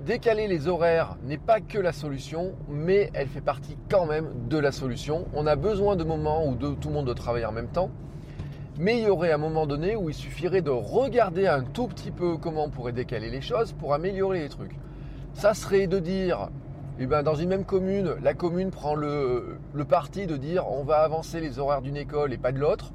décaler 0.05 0.49
les 0.49 0.69
horaires 0.69 1.17
n'est 1.23 1.39
pas 1.39 1.61
que 1.61 1.79
la 1.79 1.93
solution, 1.93 2.53
mais 2.69 3.11
elle 3.15 3.29
fait 3.29 3.41
partie 3.41 3.77
quand 3.89 4.07
même 4.07 4.49
de 4.49 4.59
la 4.59 4.73
solution. 4.73 5.27
On 5.35 5.47
a 5.47 5.57
besoin 5.57 5.97
de 5.97 6.05
moments 6.05 6.47
où 6.47 6.55
tout 6.55 6.89
le 6.89 6.95
monde 6.95 7.07
doit 7.07 7.15
travailler 7.15 7.47
en 7.47 7.53
même 7.53 7.69
temps. 7.69 7.91
Mais 8.79 8.99
il 8.99 9.05
y 9.05 9.11
aurait 9.11 9.33
un 9.33 9.39
moment 9.39 9.67
donné 9.67 9.95
où 9.95 10.09
il 10.09 10.15
suffirait 10.15 10.63
de 10.63 10.71
regarder 10.71 11.47
un 11.47 11.63
tout 11.63 11.87
petit 11.87 12.11
peu 12.11 12.37
comment 12.37 12.65
on 12.65 12.71
pourrait 12.71 12.93
décaler 12.93 13.31
les 13.31 13.43
choses 13.43 13.73
pour 13.73 13.93
améliorer 13.93 14.41
les 14.41 14.49
trucs. 14.49 14.75
Ça 15.35 15.55
serait 15.55 15.87
de 15.87 15.99
dire, 15.99 16.49
eh 16.99 17.07
ben, 17.07 17.23
dans 17.23 17.35
une 17.35 17.51
même 17.51 17.65
commune, 17.65 18.15
la 18.23 18.35
commune 18.35 18.71
prend 18.71 18.95
le, 18.95 19.59
le 19.75 19.85
parti 19.85 20.27
de 20.27 20.37
dire 20.37 20.67
on 20.71 20.83
va 20.83 20.99
avancer 21.01 21.41
les 21.41 21.59
horaires 21.59 21.83
d'une 21.83 21.97
école 21.97 22.33
et 22.33 22.39
pas 22.39 22.53
de 22.53 22.59
l'autre. 22.59 22.93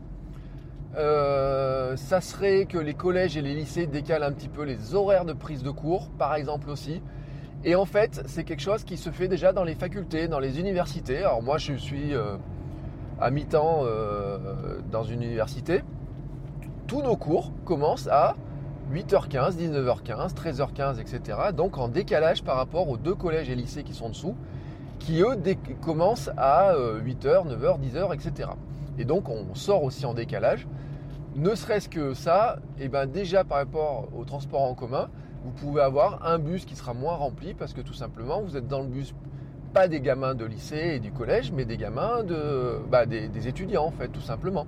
Euh, 0.98 1.98
ça 1.98 2.22
serait 2.22 2.66
que 2.66 2.78
les 2.78 2.94
collèges 2.94 3.36
et 3.36 3.42
les 3.42 3.54
lycées 3.54 3.86
décalent 3.86 4.24
un 4.24 4.32
petit 4.32 4.48
peu 4.48 4.64
les 4.64 4.96
horaires 4.96 5.26
de 5.26 5.34
prise 5.34 5.62
de 5.62 5.72
cours, 5.72 6.10
par 6.18 6.36
exemple 6.36 6.70
aussi. 6.70 7.02
Et 7.64 7.76
en 7.76 7.86
fait, 7.86 8.24
c'est 8.28 8.44
quelque 8.44 8.62
chose 8.62 8.84
qui 8.84 8.96
se 8.96 9.10
fait 9.10 9.28
déjà 9.28 9.52
dans 9.52 9.64
les 9.64 9.76
facultés, 9.76 10.28
dans 10.28 10.40
les 10.40 10.60
universités. 10.60 11.18
Alors 11.18 11.42
moi, 11.42 11.58
je 11.58 11.74
suis 11.74 12.14
euh, 12.14 12.38
à 13.20 13.30
mi-temps 13.30 13.82
euh, 13.84 14.80
dans 14.92 15.04
une 15.04 15.22
université. 15.22 15.84
Tous 16.88 17.02
nos 17.02 17.18
cours 17.18 17.52
commencent 17.66 18.08
à 18.08 18.36
8h15, 18.94 19.58
19h15, 19.58 20.34
13h15, 20.36 21.00
etc. 21.00 21.40
Donc 21.54 21.78
en 21.78 21.88
décalage 21.88 22.44
par 22.44 22.56
rapport 22.56 22.88
aux 22.88 22.98
deux 22.98 23.16
collèges 23.16 23.50
et 23.50 23.56
lycées 23.56 23.84
qui 23.84 23.96
sont 23.96 24.10
dessous, 24.10 24.36
qui 25.00 25.22
eux 25.22 25.36
commencent 25.82 26.30
à 26.38 26.76
8h, 26.76 27.48
9h, 27.48 27.80
10h, 27.80 28.14
etc. 28.14 28.50
Et 28.98 29.06
donc 29.06 29.30
on 29.30 29.56
sort 29.56 29.84
aussi 29.84 30.06
en 30.06 30.14
décalage. 30.14 30.68
Ne 31.36 31.54
serait-ce 31.54 31.90
que 31.90 32.14
ça, 32.14 32.60
et 32.80 32.86
eh 32.86 32.88
ben 32.88 33.08
déjà 33.08 33.44
par 33.44 33.58
rapport 33.58 34.08
au 34.18 34.24
transport 34.24 34.62
en 34.62 34.74
commun, 34.74 35.10
vous 35.44 35.52
pouvez 35.52 35.82
avoir 35.82 36.26
un 36.26 36.40
bus 36.40 36.66
qui 36.66 36.76
sera 36.76 36.94
moins 36.94 37.16
rempli 37.16 37.54
parce 37.54 37.74
que 37.74 37.82
tout 37.82 37.94
simplement 37.94 38.42
vous 38.42 38.58
êtes 38.58 38.68
dans 38.68 38.82
le 38.82 38.88
bus 38.88 39.14
pas 39.76 39.90
des 39.90 40.00
gamins 40.00 40.36
de 40.36 40.46
lycée 40.46 40.94
et 40.96 41.00
du 41.00 41.12
collège, 41.12 41.52
mais 41.52 41.66
des 41.66 41.76
gamins 41.76 42.24
de 42.24 42.80
bah, 42.90 43.06
des, 43.06 43.48
étudiants 43.50 43.84
en 43.84 43.92
fait, 43.92 44.08
tout 44.08 44.22
simplement. 44.22 44.66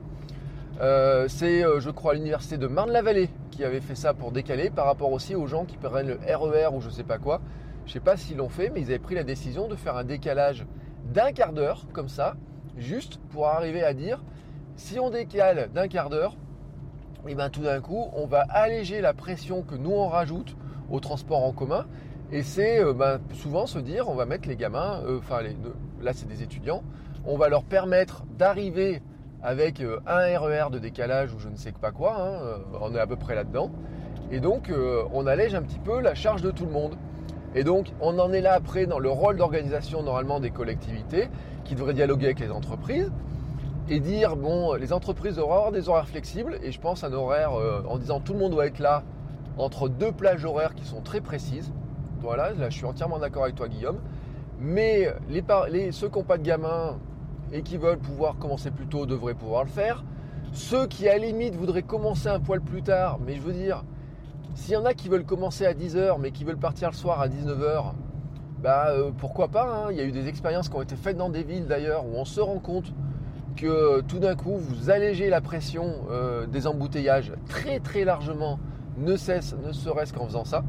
Euh, 0.82 1.30
c'est, 1.30 1.64
euh, 1.64 1.80
je 1.80 1.90
crois, 1.90 2.14
l'université 2.14 2.58
de 2.58 2.68
Marne-la-Vallée 2.68 3.30
qui 3.50 3.64
avait 3.64 3.80
fait 3.80 3.96
ça 3.96 4.14
pour 4.14 4.34
décaler 4.34 4.70
par 4.70 4.86
rapport 4.86 5.14
aussi 5.14 5.34
aux 5.34 5.48
gens 5.48 5.64
qui 5.64 5.78
prennent 5.78 6.08
le 6.08 6.20
RER 6.28 6.68
e 6.68 6.74
ou 6.74 6.82
je 6.82 6.90
sais 6.90 7.06
pas 7.06 7.18
quoi. 7.18 7.40
Je 7.86 7.94
sais 7.94 8.02
pas 8.02 8.18
s'ils 8.18 8.36
l'ont 8.36 8.50
fait, 8.50 8.70
mais 8.70 8.82
ils 8.82 8.88
avaient 8.88 9.00
pris 9.00 9.16
la 9.16 9.24
décision 9.24 9.70
de 9.70 9.76
faire 9.76 9.96
un 9.96 10.04
décalage 10.04 10.66
d'un 11.14 11.32
quart 11.32 11.54
d'heure 11.54 11.86
comme 11.94 12.10
ça, 12.10 12.36
juste 12.78 13.20
pour 13.30 13.48
arriver 13.48 13.84
à 13.84 13.94
dire 13.94 14.24
si 14.76 15.00
on 15.00 15.10
décale 15.10 15.70
d'un 15.74 15.88
quart 15.88 16.10
d'heure, 16.10 16.38
et 17.28 17.36
bien 17.36 17.50
tout 17.50 17.64
d'un 17.64 17.82
coup, 17.82 18.08
on 18.14 18.26
va 18.26 18.42
alléger 18.50 19.02
la 19.02 19.14
pression 19.14 19.64
que 19.64 19.76
nous 19.76 19.92
on 19.92 20.08
rajoute 20.08 20.56
au 20.90 21.00
transport 21.00 21.44
en 21.44 21.52
commun. 21.52 21.86
Et 22.32 22.44
c'est 22.44 22.84
euh, 22.84 22.94
ben, 22.94 23.20
souvent 23.34 23.66
se 23.66 23.80
dire, 23.80 24.10
on 24.10 24.16
va 24.16 24.26
mettre 24.26 24.48
les 24.48 24.56
gamins, 24.56 25.02
euh, 25.06 25.20
enfin 25.20 25.40
là 26.02 26.14
c'est 26.14 26.28
des 26.28 26.44
étudiants, 26.44 26.84
on 27.26 27.38
va 27.38 27.50
leur 27.50 27.64
permettre 27.64 28.24
d'arriver 28.38 29.02
avec 29.42 29.82
euh, 29.82 30.00
un 30.06 30.38
RER 30.38 30.68
e 30.68 30.72
de 30.72 30.80
décalage 30.80 31.34
ou 31.34 31.40
je 31.40 31.48
ne 31.48 31.56
sais 31.56 31.72
pas 31.72 31.92
quoi, 31.92 32.18
hein, 32.20 32.60
on 32.82 32.94
est 32.94 33.00
à 33.00 33.08
peu 33.08 33.16
près 33.16 33.36
là-dedans. 33.36 33.72
Et 34.30 34.42
donc 34.42 34.70
on 35.14 35.26
allège 35.26 35.56
un 35.56 35.62
petit 35.62 35.80
peu 35.80 36.02
la 36.02 36.14
charge 36.14 36.42
de 36.42 36.52
tout 36.52 36.66
le 36.66 36.72
monde. 36.72 36.98
Et 37.58 37.64
donc 37.64 37.92
on 38.02 38.20
en 38.20 38.34
est 38.34 38.42
là 38.42 38.54
après 38.54 38.86
dans 38.86 39.00
le 39.00 39.10
rôle 39.10 39.38
d'organisation 39.38 40.04
normalement 40.04 40.40
des 40.40 40.52
collectivités 40.52 41.28
qui 41.66 41.74
devraient 41.74 41.96
dialoguer 41.96 42.28
avec 42.28 42.40
les 42.40 42.52
entreprises 42.52 43.12
et 43.90 44.00
dire 44.00 44.36
bon, 44.36 44.76
les 44.76 44.94
entreprises 44.94 45.38
doivent 45.38 45.52
avoir 45.52 45.72
des 45.72 45.90
horaires 45.90 46.08
flexibles 46.08 46.60
et 46.62 46.72
je 46.72 46.80
pense 46.80 47.04
un 47.04 47.12
horaire 47.14 47.56
euh, 47.56 47.82
en 47.90 47.98
disant 47.98 48.20
tout 48.20 48.34
le 48.34 48.40
monde 48.40 48.52
doit 48.52 48.68
être 48.68 48.78
là 48.78 49.02
entre 49.58 49.90
deux 49.90 50.12
plages 50.12 50.46
horaires 50.46 50.76
qui 50.76 50.86
sont 50.86 51.02
très 51.02 51.20
précises. 51.20 51.72
Voilà, 52.22 52.52
là 52.52 52.70
je 52.70 52.76
suis 52.76 52.86
entièrement 52.86 53.18
d'accord 53.18 53.46
avec 53.46 53.56
toi 53.56 53.68
Guillaume. 53.68 54.02
Mais 54.60 55.12
les, 55.28 55.92
ceux 55.92 56.10
qui 56.10 56.20
n'ont 56.20 56.26
pas 56.26 56.38
de 56.38 56.44
gamins 56.44 57.00
et 57.52 57.64
qui 57.64 57.78
veulent 57.78 57.98
pouvoir 57.98 58.38
commencer 58.38 58.70
plus 58.70 58.86
tôt 58.86 59.08
devraient 59.08 59.34
pouvoir 59.34 59.64
le 59.64 59.70
faire. 59.72 60.04
Ceux 60.52 60.86
qui 60.86 61.10
à 61.10 61.14
la 61.14 61.26
limite 61.26 61.56
voudraient 61.56 61.82
commencer 61.82 62.28
un 62.28 62.40
poil 62.40 62.62
plus 62.62 62.84
tard, 62.84 63.18
mais 63.26 63.34
je 63.34 63.42
veux 63.42 63.54
dire, 63.54 63.84
s'il 64.58 64.74
y 64.74 64.78
en 64.78 64.86
a 64.86 64.94
qui 64.94 65.08
veulent 65.08 65.24
commencer 65.24 65.66
à 65.66 65.74
10h 65.74 66.20
mais 66.20 66.32
qui 66.32 66.44
veulent 66.44 66.58
partir 66.58 66.90
le 66.90 66.96
soir 66.96 67.22
à 67.22 67.28
19h, 67.28 67.94
bah 68.60 68.88
euh, 68.90 69.12
pourquoi 69.16 69.50
pas 69.50 69.86
hein. 69.86 69.92
Il 69.92 69.98
y 69.98 70.02
a 70.02 70.04
eu 70.04 70.12
des 70.12 70.28
expériences 70.28 70.68
qui 70.68 70.76
ont 70.76 70.82
été 70.82 70.96
faites 70.96 71.16
dans 71.16 71.30
des 71.30 71.44
villes 71.44 71.68
d'ailleurs 71.68 72.06
où 72.06 72.16
on 72.16 72.26
se 72.26 72.42
rend 72.42 72.58
compte 72.58 72.92
que 73.56 74.02
tout 74.02 74.18
d'un 74.18 74.36
coup 74.36 74.58
vous 74.58 74.90
allégez 74.90 75.30
la 75.30 75.42
pression 75.42 75.94
euh, 76.10 76.48
des 76.48 76.66
embouteillages 76.66 77.34
très 77.48 77.80
très 77.80 78.04
largement, 78.04 78.60
ne 78.98 79.16
cesse, 79.16 79.56
ne 79.64 79.72
serait-ce 79.72 80.12
qu'en 80.12 80.26
faisant 80.26 80.46
ça. 80.46 80.64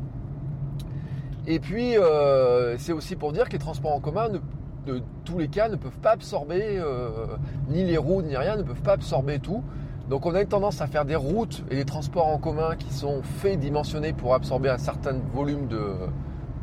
Et 1.46 1.59
puis 1.59 1.96
euh, 1.96 2.77
c'est 2.77 2.92
aussi 2.92 3.16
pour 3.16 3.33
dire 3.33 3.46
que 3.46 3.53
les 3.53 3.59
transports 3.59 3.94
en 3.94 4.01
commun, 4.01 4.29
de 4.29 5.03
tous 5.24 5.38
les 5.38 5.48
cas, 5.48 5.68
ne 5.70 5.77
peuvent 5.77 5.98
pas 6.03 6.12
absorber, 6.12 6.79
euh, 6.79 7.27
ni 7.68 7.85
les 7.85 7.96
routes 7.96 8.27
ni 8.27 8.37
rien, 8.37 8.57
ne 8.57 8.62
peuvent 8.62 8.83
pas 8.83 8.92
absorber 8.92 9.38
tout. 9.38 9.62
Donc 10.09 10.25
on 10.25 10.35
a 10.35 10.40
une 10.40 10.49
tendance 10.49 10.81
à 10.81 10.87
faire 10.87 11.05
des 11.05 11.16
routes 11.16 11.62
et 11.71 11.77
des 11.77 11.85
transports 11.85 12.27
en 12.27 12.38
commun 12.38 12.77
qui 12.77 12.92
sont 12.92 13.23
faits, 13.23 13.61
dimensionnés 13.61 14.12
pour 14.12 14.35
absorber 14.35 14.71
un 14.71 14.79
certain 14.79 15.16
volume 15.35 15.66
de, 15.68 15.92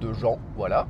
de 0.02 0.14
gens, 0.14 0.40
voilà. 0.58 0.88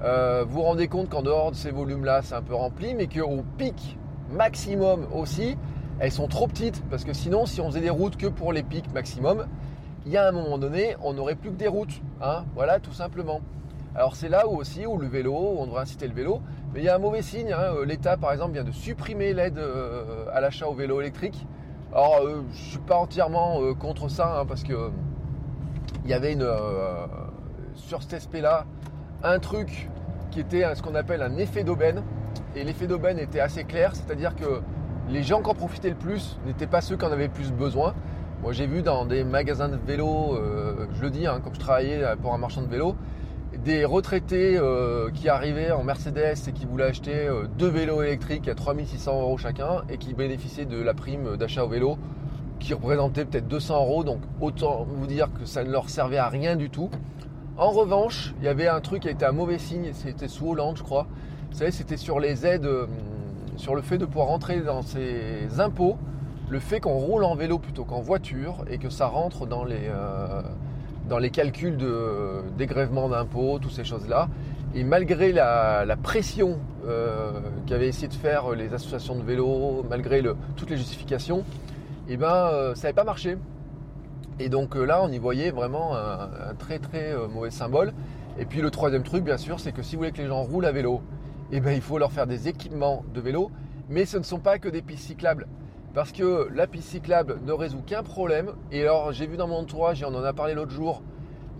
vous 0.00 0.54
vous 0.54 0.62
rendez 0.62 0.86
compte 0.86 1.08
qu'en 1.08 1.22
dehors 1.22 1.50
de 1.50 1.56
ces 1.56 1.72
volumes-là, 1.72 2.22
c'est 2.22 2.34
un 2.34 2.42
peu 2.42 2.54
rempli, 2.54 2.94
mais 2.94 3.08
qu'au 3.08 3.42
pic 3.58 3.98
maximum 4.30 5.06
aussi, 5.12 5.56
elles 5.98 6.12
sont 6.12 6.28
trop 6.28 6.46
petites. 6.46 6.82
Parce 6.90 7.04
que 7.04 7.12
sinon, 7.12 7.46
si 7.46 7.60
on 7.60 7.68
faisait 7.68 7.80
des 7.80 7.90
routes 7.90 8.16
que 8.16 8.26
pour 8.26 8.52
les 8.52 8.62
pics 8.62 8.92
maximum, 8.92 9.46
il 10.06 10.12
y 10.12 10.16
a 10.16 10.28
un 10.28 10.32
moment 10.32 10.58
donné, 10.58 10.96
on 11.02 11.14
n'aurait 11.14 11.34
plus 11.34 11.50
que 11.50 11.56
des 11.56 11.68
routes. 11.68 12.00
Hein 12.20 12.44
voilà, 12.54 12.80
tout 12.80 12.92
simplement. 12.92 13.40
Alors 13.94 14.16
c'est 14.16 14.28
là 14.28 14.48
où 14.48 14.56
aussi 14.56 14.86
où 14.86 14.98
le 14.98 15.06
vélo, 15.06 15.34
on 15.34 15.66
devrait 15.66 15.82
inciter 15.82 16.08
le 16.08 16.14
vélo, 16.14 16.40
mais 16.72 16.80
il 16.80 16.84
y 16.84 16.88
a 16.88 16.96
un 16.96 16.98
mauvais 16.98 17.22
signe. 17.22 17.52
Hein. 17.52 17.74
Euh, 17.76 17.84
L'État, 17.84 18.16
par 18.16 18.32
exemple, 18.32 18.52
vient 18.52 18.64
de 18.64 18.72
supprimer 18.72 19.32
l'aide 19.32 19.58
euh, 19.58 20.26
à 20.32 20.40
l'achat 20.40 20.66
au 20.66 20.74
vélo 20.74 21.00
électrique. 21.00 21.46
Alors 21.94 22.22
je 22.22 22.26
euh, 22.26 22.42
je 22.52 22.70
suis 22.70 22.78
pas 22.78 22.96
entièrement 22.96 23.60
contre 23.74 24.08
ça, 24.08 24.40
hein, 24.40 24.46
parce 24.46 24.64
que 24.64 24.90
il 26.04 26.10
y 26.10 26.12
avait 26.12 26.32
une 26.32 26.46
sur 27.74 28.02
cet 28.02 28.14
aspect-là 28.14 28.66
un 29.22 29.38
truc 29.38 29.88
qui 30.30 30.40
était 30.40 30.74
ce 30.74 30.82
qu'on 30.82 30.96
appelle 30.96 31.22
un 31.22 31.36
effet 31.36 31.62
d'aubaine. 31.64 32.02
Et 32.56 32.64
l'effet 32.64 32.86
d'aubaine 32.86 33.18
était 33.18 33.40
assez 33.40 33.64
clair, 33.64 33.94
c'est-à-dire 33.94 34.34
que 34.34 34.60
les 35.08 35.22
gens 35.22 35.40
qui 35.40 35.50
en 35.50 35.54
profitaient 35.54 35.88
le 35.88 35.96
plus 35.96 36.38
n'étaient 36.46 36.66
pas 36.66 36.80
ceux 36.80 36.96
qui 36.96 37.04
en 37.04 37.12
avaient 37.12 37.28
plus 37.28 37.52
besoin. 37.52 37.94
Moi 38.42 38.52
j'ai 38.52 38.66
vu 38.66 38.82
dans 38.82 39.06
des 39.06 39.24
magasins 39.24 39.68
de 39.68 39.76
vélo, 39.76 40.38
je 40.94 41.02
le 41.02 41.10
dis, 41.10 41.26
hein, 41.26 41.40
comme 41.42 41.54
je 41.54 41.60
travaillais 41.60 42.02
pour 42.20 42.34
un 42.34 42.38
marchand 42.38 42.62
de 42.62 42.68
vélo, 42.68 42.96
des 43.64 43.86
retraités 43.86 44.58
euh, 44.58 45.10
qui 45.10 45.30
arrivaient 45.30 45.70
en 45.70 45.84
Mercedes 45.84 46.34
et 46.46 46.52
qui 46.52 46.66
voulaient 46.66 46.84
acheter 46.84 47.26
euh, 47.26 47.46
deux 47.58 47.68
vélos 47.68 48.02
électriques 48.02 48.46
à 48.46 48.54
3600 48.54 49.22
euros 49.22 49.38
chacun 49.38 49.82
et 49.88 49.96
qui 49.96 50.12
bénéficiaient 50.12 50.66
de 50.66 50.80
la 50.80 50.92
prime 50.92 51.38
d'achat 51.38 51.64
au 51.64 51.68
vélo 51.68 51.96
qui 52.60 52.74
représentait 52.74 53.24
peut-être 53.24 53.48
200 53.48 53.76
euros. 53.76 54.04
Donc 54.04 54.20
autant 54.40 54.84
vous 54.86 55.06
dire 55.06 55.30
que 55.32 55.46
ça 55.46 55.64
ne 55.64 55.70
leur 55.70 55.88
servait 55.88 56.18
à 56.18 56.28
rien 56.28 56.56
du 56.56 56.68
tout. 56.68 56.90
En 57.56 57.70
revanche, 57.70 58.34
il 58.38 58.44
y 58.44 58.48
avait 58.48 58.68
un 58.68 58.80
truc 58.80 59.02
qui 59.02 59.08
a 59.08 59.12
été 59.12 59.24
un 59.24 59.32
mauvais 59.32 59.58
signe, 59.58 59.92
c'était 59.94 60.28
sous 60.28 60.50
Hollande 60.50 60.76
je 60.76 60.82
crois. 60.82 61.06
Vous 61.50 61.58
savez, 61.58 61.70
c'était 61.70 61.96
sur 61.96 62.20
les 62.20 62.44
aides, 62.44 62.66
euh, 62.66 62.86
sur 63.56 63.74
le 63.74 63.80
fait 63.80 63.96
de 63.96 64.04
pouvoir 64.04 64.26
rentrer 64.26 64.60
dans 64.60 64.82
ces 64.82 65.58
impôts, 65.58 65.96
le 66.50 66.58
fait 66.58 66.80
qu'on 66.80 66.98
roule 66.98 67.24
en 67.24 67.34
vélo 67.34 67.58
plutôt 67.58 67.84
qu'en 67.84 68.02
voiture 68.02 68.64
et 68.68 68.76
que 68.76 68.90
ça 68.90 69.06
rentre 69.06 69.46
dans 69.46 69.64
les 69.64 69.88
dans 71.08 71.18
les 71.18 71.30
calculs 71.30 71.76
de 71.76 72.42
dégrèvement 72.56 73.08
d'impôts, 73.08 73.58
toutes 73.58 73.72
ces 73.72 73.84
choses-là. 73.84 74.28
Et 74.74 74.82
malgré 74.82 75.32
la, 75.32 75.96
pression 76.02 76.58
euh, 76.86 77.30
qu'avaient 77.66 77.88
essayé 77.88 78.08
de 78.08 78.14
faire 78.14 78.50
les 78.50 78.74
associations 78.74 79.14
de 79.14 79.22
vélo, 79.22 79.84
malgré 79.88 80.22
toutes 80.56 80.70
les 80.70 80.76
justifications, 80.76 81.44
eh 82.08 82.16
ben, 82.16 82.48
euh, 82.52 82.74
ça 82.74 82.82
n'avait 82.82 82.94
pas 82.94 83.04
marché. 83.04 83.36
Et 84.40 84.48
donc 84.48 84.76
euh, 84.76 84.84
là, 84.84 85.00
on 85.02 85.12
y 85.12 85.18
voyait 85.18 85.52
vraiment 85.52 85.94
un, 85.94 86.54
très 86.58 86.80
très 86.80 87.14
mauvais 87.32 87.50
symbole. 87.50 87.92
Et 88.36 88.46
puis 88.46 88.60
le 88.60 88.70
troisième 88.70 89.04
truc, 89.04 89.22
bien 89.22 89.36
sûr, 89.36 89.60
c'est 89.60 89.70
que 89.70 89.82
si 89.82 89.94
vous 89.94 90.00
voulez 90.00 90.12
que 90.12 90.20
les 90.20 90.26
gens 90.26 90.42
roulent 90.42 90.66
à 90.66 90.72
vélo, 90.72 91.02
eh 91.52 91.60
ben, 91.60 91.70
il 91.70 91.80
faut 91.82 91.98
leur 91.98 92.10
faire 92.10 92.26
des 92.26 92.48
équipements 92.48 93.04
de 93.14 93.20
vélo. 93.20 93.52
Mais 93.88 94.06
ce 94.06 94.16
ne 94.16 94.22
sont 94.22 94.40
pas 94.40 94.58
que 94.58 94.68
des 94.68 94.82
pistes 94.82 95.06
cyclables. 95.06 95.46
Parce 95.94 96.10
que 96.10 96.48
la 96.52 96.66
piste 96.66 96.88
cyclable 96.88 97.38
ne 97.46 97.52
résout 97.52 97.80
qu'un 97.86 98.02
problème. 98.02 98.50
Et 98.72 98.82
alors, 98.82 99.12
j'ai 99.12 99.28
vu 99.28 99.36
dans 99.36 99.46
mon 99.46 99.58
entourage, 99.58 100.02
et 100.02 100.04
on 100.04 100.08
en 100.08 100.24
a 100.24 100.32
parlé 100.32 100.52
l'autre 100.54 100.72
jour, 100.72 101.02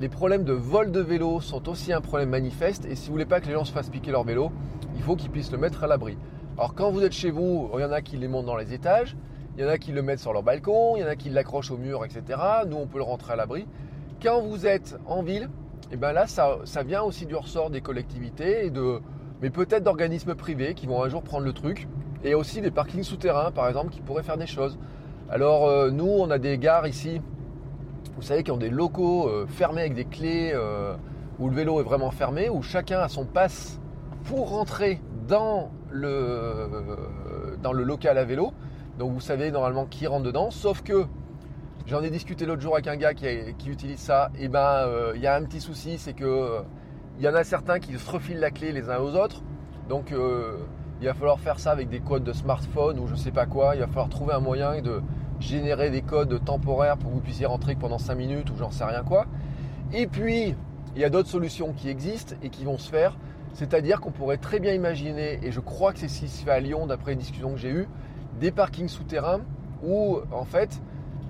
les 0.01 0.09
problèmes 0.09 0.43
de 0.43 0.53
vol 0.53 0.91
de 0.91 0.99
vélo 0.99 1.41
sont 1.41 1.69
aussi 1.69 1.93
un 1.93 2.01
problème 2.01 2.31
manifeste. 2.31 2.85
Et 2.85 2.97
si 2.97 3.07
vous 3.07 3.13
voulez 3.13 3.27
pas 3.27 3.41
que 3.41 3.47
les 3.47 3.53
gens 3.53 3.65
se 3.65 3.73
fassent 3.73 3.91
piquer 3.91 4.11
leur 4.11 4.25
vélo, 4.25 4.51
il 4.97 5.03
faut 5.03 5.15
qu'ils 5.15 5.31
puissent 5.31 5.53
le 5.53 5.59
mettre 5.59 5.85
à 5.85 5.87
l'abri. 5.87 6.19
Alors, 6.59 6.75
quand 6.75 6.91
vous 6.91 7.05
êtes 7.05 7.13
chez 7.13 7.31
vous, 7.31 7.71
il 7.75 7.81
y 7.81 7.85
en 7.85 7.93
a 7.93 8.03
qui 8.03 8.17
les 8.17 8.27
montent 8.27 8.47
dans 8.47 8.57
les 8.57 8.75
étages, 8.75 9.17
il 9.57 9.63
y 9.63 9.67
en 9.67 9.71
a 9.71 9.79
qui 9.79 9.93
le 9.93 10.03
mettent 10.03 10.19
sur 10.19 10.33
leur 10.33 10.43
balcon, 10.43 10.97
il 10.97 11.03
y 11.03 11.05
en 11.05 11.09
a 11.09 11.15
qui 11.15 11.31
l'accrochent 11.31 11.71
au 11.71 11.77
mur, 11.77 12.05
etc. 12.05 12.41
Nous, 12.67 12.77
on 12.77 12.89
peut 12.89 12.99
le 12.99 13.05
rentrer 13.05 13.35
à 13.35 13.37
l'abri. 13.37 13.69
Quand 14.21 14.43
vous 14.43 14.67
êtes 14.67 14.99
en 15.07 15.23
ville, 15.23 15.45
et 15.45 15.95
eh 15.95 15.97
ben 15.97 16.13
là, 16.13 16.27
ça, 16.27 16.59
vient 16.85 17.03
aussi 17.03 17.25
du 17.25 17.37
ressort 17.37 17.71
des 17.71 17.83
collectivités 17.83 18.71
de, 18.71 19.01
mais 19.43 19.51
peut-être 19.51 19.85
d'organismes 19.85 20.35
privés 20.35 20.75
qui 20.75 20.89
vont 20.89 21.05
un 21.05 21.09
jour 21.09 21.23
prendre 21.23 21.45
le 21.45 21.53
truc 21.53 21.87
et 22.25 22.35
aussi 22.35 22.61
des 22.61 22.71
parkings 22.71 23.03
souterrains, 23.03 23.51
par 23.51 23.69
exemple, 23.69 23.91
qui 23.91 24.01
pourraient 24.01 24.23
faire 24.23 24.39
des 24.39 24.47
choses. 24.47 24.79
Alors, 25.29 25.67
euh, 25.67 25.91
nous, 25.91 26.09
on 26.09 26.31
a 26.31 26.39
des 26.39 26.59
gares 26.59 26.87
ici, 26.87 27.21
vous 28.17 28.23
savez, 28.23 28.43
qui 28.43 28.51
ont 28.51 28.57
des 28.57 28.71
locaux 28.71 29.29
euh, 29.29 29.47
fermés 29.47 29.83
avec 29.83 29.95
des 29.95 30.07
clés, 30.07 30.53
euh, 30.55 30.95
où 31.39 31.49
le 31.49 31.55
vélo 31.55 31.81
est 31.81 31.85
vraiment 31.85 32.11
fermé, 32.11 32.49
où 32.49 32.63
chacun 32.63 33.01
a 33.01 33.09
son 33.09 33.27
passe 33.27 33.79
pour 34.25 34.51
rentrer 34.51 35.01
dans 35.29 35.71
le, 35.91 36.97
dans 37.63 37.73
le 37.73 37.85
local 37.85 38.17
à 38.17 38.25
vélo. 38.25 38.53
Donc, 38.99 39.13
vous 39.13 39.21
savez 39.21 39.51
normalement 39.51 39.85
qui 39.87 40.07
rentre 40.07 40.25
dedans, 40.25 40.51
sauf 40.51 40.83
que 40.83 41.07
J'en 41.87 42.03
ai 42.03 42.09
discuté 42.09 42.47
l'autre 42.47 42.63
jour 42.63 42.73
avec 42.73 42.87
un 42.87 42.97
gars 42.97 43.13
qui, 43.13 43.27
qui 43.59 43.69
utilise 43.69 43.99
ça. 43.99 44.31
Et 44.39 44.45
eh 44.45 44.49
ben, 44.49 44.89
il 45.15 45.21
y 45.21 45.27
a 45.27 45.35
un 45.35 45.43
petit 45.43 45.61
souci, 45.61 45.99
c'est 45.99 46.15
que 46.15 46.63
il 47.19 47.23
y 47.23 47.29
en 47.29 47.35
a 47.35 47.45
certains 47.45 47.79
qui 47.79 47.93
se 47.93 48.11
refilent 48.11 48.41
la 48.41 48.51
clé 48.51 48.73
les 48.73 48.89
uns 48.89 49.01
aux 49.01 49.15
autres. 49.15 49.43
Donc, 49.91 50.11
il 51.01 51.07
va 51.07 51.15
falloir 51.15 51.41
faire 51.41 51.59
ça 51.59 51.73
avec 51.73 51.89
des 51.89 52.01
codes 52.01 52.25
de 52.25 52.33
smartphone 52.33 52.99
ou 52.99 53.07
je 53.07 53.15
sais 53.15 53.31
pas 53.31 53.47
quoi. 53.47 53.75
Il 53.75 53.81
va 53.81 53.87
falloir 53.87 54.09
trouver 54.09 54.35
un 54.35 54.41
moyen 54.41 54.81
de 54.81 55.03
générer 55.41 55.91
des 55.91 56.03
codes 56.03 56.45
temporaires 56.45 56.97
pour 56.97 57.11
que 57.11 57.15
vous 57.15 57.21
puissiez 57.21 57.47
rentrer 57.47 57.75
pendant 57.75 57.99
5 57.99 58.15
minutes 58.15 58.51
ou 58.51 58.57
j'en 58.57 58.71
sais 58.71 58.85
rien 58.85 59.03
quoi. 59.03 59.27
Et 59.93 60.07
puis, 60.07 60.55
il 60.95 61.03
y 61.03 61.05
a 61.05 61.11
d'autres 61.11 61.29
solutions 61.29 61.73
qui 61.73 61.89
existent 61.89 62.37
et 62.43 62.49
qui 62.49 62.65
vont 62.65 62.79
se 62.79 62.89
faire. 62.89 63.17
C'est-à-dire 63.53 64.01
qu'on 64.01 64.11
pourrait 64.11 64.39
très 64.39 64.59
bien 64.59 64.73
imaginer, 64.73 65.39
et 65.43 65.53
je 65.53 65.61
crois 65.61 65.93
que 65.93 66.01
c'est 66.01 66.09
ce 66.09 66.21
qui 66.21 66.29
se 66.29 66.45
fait 66.45 66.51
à 66.51 66.59
Lyon 66.59 66.87
d'après 66.87 67.13
les 67.13 67.19
discussions 67.19 67.53
que 67.53 67.59
j'ai 67.59 67.71
eues, 67.71 67.89
des 68.41 68.51
parkings 68.51 68.89
souterrains 68.89 69.43
où 69.85 70.19
en 70.33 70.45
fait, 70.45 70.81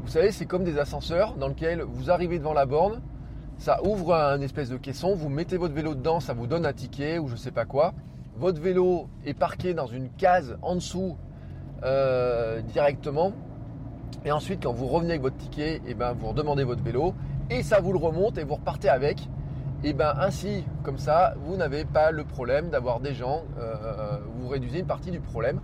vous 0.05 0.11
savez, 0.11 0.33
c'est 0.33 0.47
comme 0.47 0.65
des 0.65 0.79
ascenseurs 0.79 1.35
dans 1.35 1.49
lesquels 1.49 1.83
vous 1.83 2.11
arrivez 2.11 2.39
devant 2.39 2.55
la 2.55 2.65
borne, 2.65 3.03
ça 3.59 3.85
ouvre 3.85 4.15
un 4.15 4.41
espèce 4.41 4.71
de 4.71 4.77
caisson, 4.79 5.15
vous 5.15 5.29
mettez 5.29 5.59
votre 5.59 5.75
vélo 5.75 5.95
dedans, 5.95 6.21
ça 6.21 6.33
vous 6.33 6.47
donne 6.47 6.65
un 6.65 6.73
ticket 6.73 7.19
ou 7.19 7.29
je 7.29 7.37
sais 7.37 7.51
pas 7.51 7.67
quoi 7.67 7.93
votre 8.37 8.61
vélo 8.61 9.09
est 9.25 9.35
parqué 9.35 9.75
dans 9.75 9.87
une 9.87 10.11
case 10.11 10.57
en 10.63 10.75
dessous 10.77 11.17
euh, 11.85 12.61
directement. 12.63 13.33
Et 14.25 14.33
ensuite, 14.33 14.63
quand 14.63 14.73
vous 14.73 14.87
revenez 14.87 15.11
avec 15.11 15.23
votre 15.23 15.37
ticket, 15.37 15.77
et 15.77 15.83
eh 15.89 15.95
ben, 15.95 16.13
vous 16.13 16.29
redemandez 16.29 16.65
votre 16.65 16.83
vélo 16.83 17.15
et 17.51 17.63
ça 17.63 17.81
vous 17.81 17.93
le 17.93 17.99
remonte 17.99 18.39
et 18.39 18.45
vous 18.45 18.55
repartez 18.55 18.89
avec. 18.89 19.29
Et 19.83 19.93
ben 19.93 20.15
ainsi, 20.19 20.65
comme 20.83 20.97
ça, 20.97 21.35
vous 21.45 21.57
n'avez 21.57 21.85
pas 21.85 22.11
le 22.11 22.25
problème 22.25 22.71
d'avoir 22.71 23.01
des 23.01 23.13
gens, 23.13 23.43
euh, 23.59 24.17
vous 24.39 24.49
réduisez 24.49 24.79
une 24.81 24.87
partie 24.87 25.11
du 25.11 25.21
problème. 25.21 25.61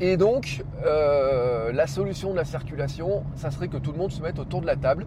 Et 0.00 0.16
donc, 0.16 0.64
euh, 0.84 1.72
la 1.72 1.88
solution 1.88 2.30
de 2.30 2.36
la 2.36 2.44
circulation, 2.44 3.24
ça 3.34 3.50
serait 3.50 3.68
que 3.68 3.78
tout 3.78 3.90
le 3.90 3.98
monde 3.98 4.12
se 4.12 4.22
mette 4.22 4.38
autour 4.38 4.60
de 4.60 4.66
la 4.66 4.76
table 4.76 5.06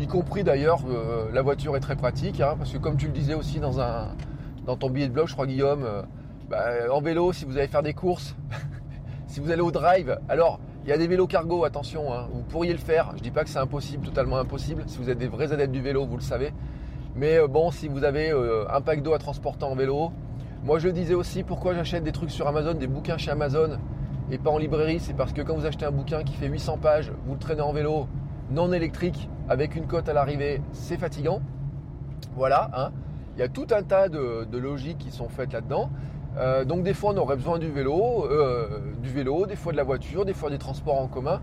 y 0.00 0.06
compris 0.06 0.44
d'ailleurs, 0.44 0.80
euh, 0.88 1.30
la 1.32 1.42
voiture 1.42 1.76
est 1.76 1.80
très 1.80 1.96
pratique, 1.96 2.40
hein, 2.40 2.54
parce 2.58 2.72
que 2.72 2.78
comme 2.78 2.96
tu 2.96 3.06
le 3.06 3.12
disais 3.12 3.34
aussi 3.34 3.60
dans, 3.60 3.80
un, 3.80 4.08
dans 4.66 4.76
ton 4.76 4.90
billet 4.90 5.08
de 5.08 5.12
blog, 5.12 5.28
je 5.28 5.34
crois 5.34 5.46
Guillaume, 5.46 5.84
euh, 5.84 6.02
bah, 6.48 6.64
en 6.90 7.00
vélo, 7.00 7.32
si 7.32 7.44
vous 7.44 7.58
allez 7.58 7.68
faire 7.68 7.82
des 7.82 7.94
courses, 7.94 8.34
si 9.26 9.40
vous 9.40 9.50
allez 9.50 9.62
au 9.62 9.70
drive, 9.70 10.18
alors 10.28 10.60
il 10.84 10.90
y 10.90 10.92
a 10.92 10.98
des 10.98 11.06
vélos 11.06 11.26
cargo, 11.26 11.64
attention, 11.64 12.12
hein, 12.12 12.28
vous 12.32 12.42
pourriez 12.42 12.72
le 12.72 12.78
faire, 12.78 13.10
je 13.12 13.18
ne 13.18 13.22
dis 13.22 13.30
pas 13.30 13.44
que 13.44 13.50
c'est 13.50 13.58
impossible, 13.58 14.04
totalement 14.04 14.38
impossible, 14.38 14.84
si 14.86 14.98
vous 14.98 15.10
êtes 15.10 15.18
des 15.18 15.28
vrais 15.28 15.52
adeptes 15.52 15.72
du 15.72 15.82
vélo, 15.82 16.06
vous 16.06 16.16
le 16.16 16.22
savez, 16.22 16.52
mais 17.14 17.38
euh, 17.38 17.46
bon, 17.46 17.70
si 17.70 17.88
vous 17.88 18.04
avez 18.04 18.30
un 18.70 18.80
pack 18.80 19.02
d'eau 19.02 19.12
à 19.12 19.18
transporter 19.18 19.64
en 19.64 19.74
vélo, 19.74 20.10
moi 20.64 20.78
je 20.78 20.88
disais 20.88 21.14
aussi 21.14 21.42
pourquoi 21.42 21.74
j'achète 21.74 22.02
des 22.02 22.12
trucs 22.12 22.30
sur 22.30 22.48
Amazon, 22.48 22.74
des 22.74 22.86
bouquins 22.86 23.18
chez 23.18 23.30
Amazon, 23.30 23.78
et 24.30 24.38
pas 24.38 24.50
en 24.50 24.58
librairie, 24.58 24.98
c'est 24.98 25.14
parce 25.14 25.32
que 25.32 25.42
quand 25.42 25.54
vous 25.54 25.66
achetez 25.66 25.84
un 25.84 25.90
bouquin 25.90 26.22
qui 26.22 26.34
fait 26.34 26.48
800 26.48 26.78
pages, 26.78 27.12
vous 27.26 27.34
le 27.34 27.38
traînez 27.38 27.60
en 27.60 27.72
vélo, 27.72 28.06
non 28.50 28.72
électrique 28.72 29.28
avec 29.48 29.76
une 29.76 29.86
cote 29.86 30.08
à 30.08 30.12
l'arrivée, 30.12 30.60
c'est 30.72 30.96
fatigant. 30.96 31.40
Voilà, 32.36 32.70
hein. 32.74 32.92
il 33.36 33.40
y 33.40 33.42
a 33.42 33.48
tout 33.48 33.66
un 33.70 33.82
tas 33.82 34.08
de, 34.08 34.56
logiques 34.56 34.98
qui 34.98 35.10
sont 35.10 35.28
faites 35.28 35.52
là-dedans. 35.52 35.90
Euh, 36.38 36.64
donc 36.64 36.82
des 36.82 36.94
fois 36.94 37.12
on 37.14 37.16
aurait 37.18 37.36
besoin 37.36 37.58
du 37.58 37.70
vélo, 37.70 38.24
euh, 38.24 38.94
du 39.02 39.10
vélo, 39.10 39.44
des 39.46 39.56
fois 39.56 39.72
de 39.72 39.76
la 39.76 39.84
voiture, 39.84 40.24
des 40.24 40.32
fois 40.32 40.48
des 40.48 40.58
transports 40.58 40.98
en 40.98 41.08
commun. 41.08 41.42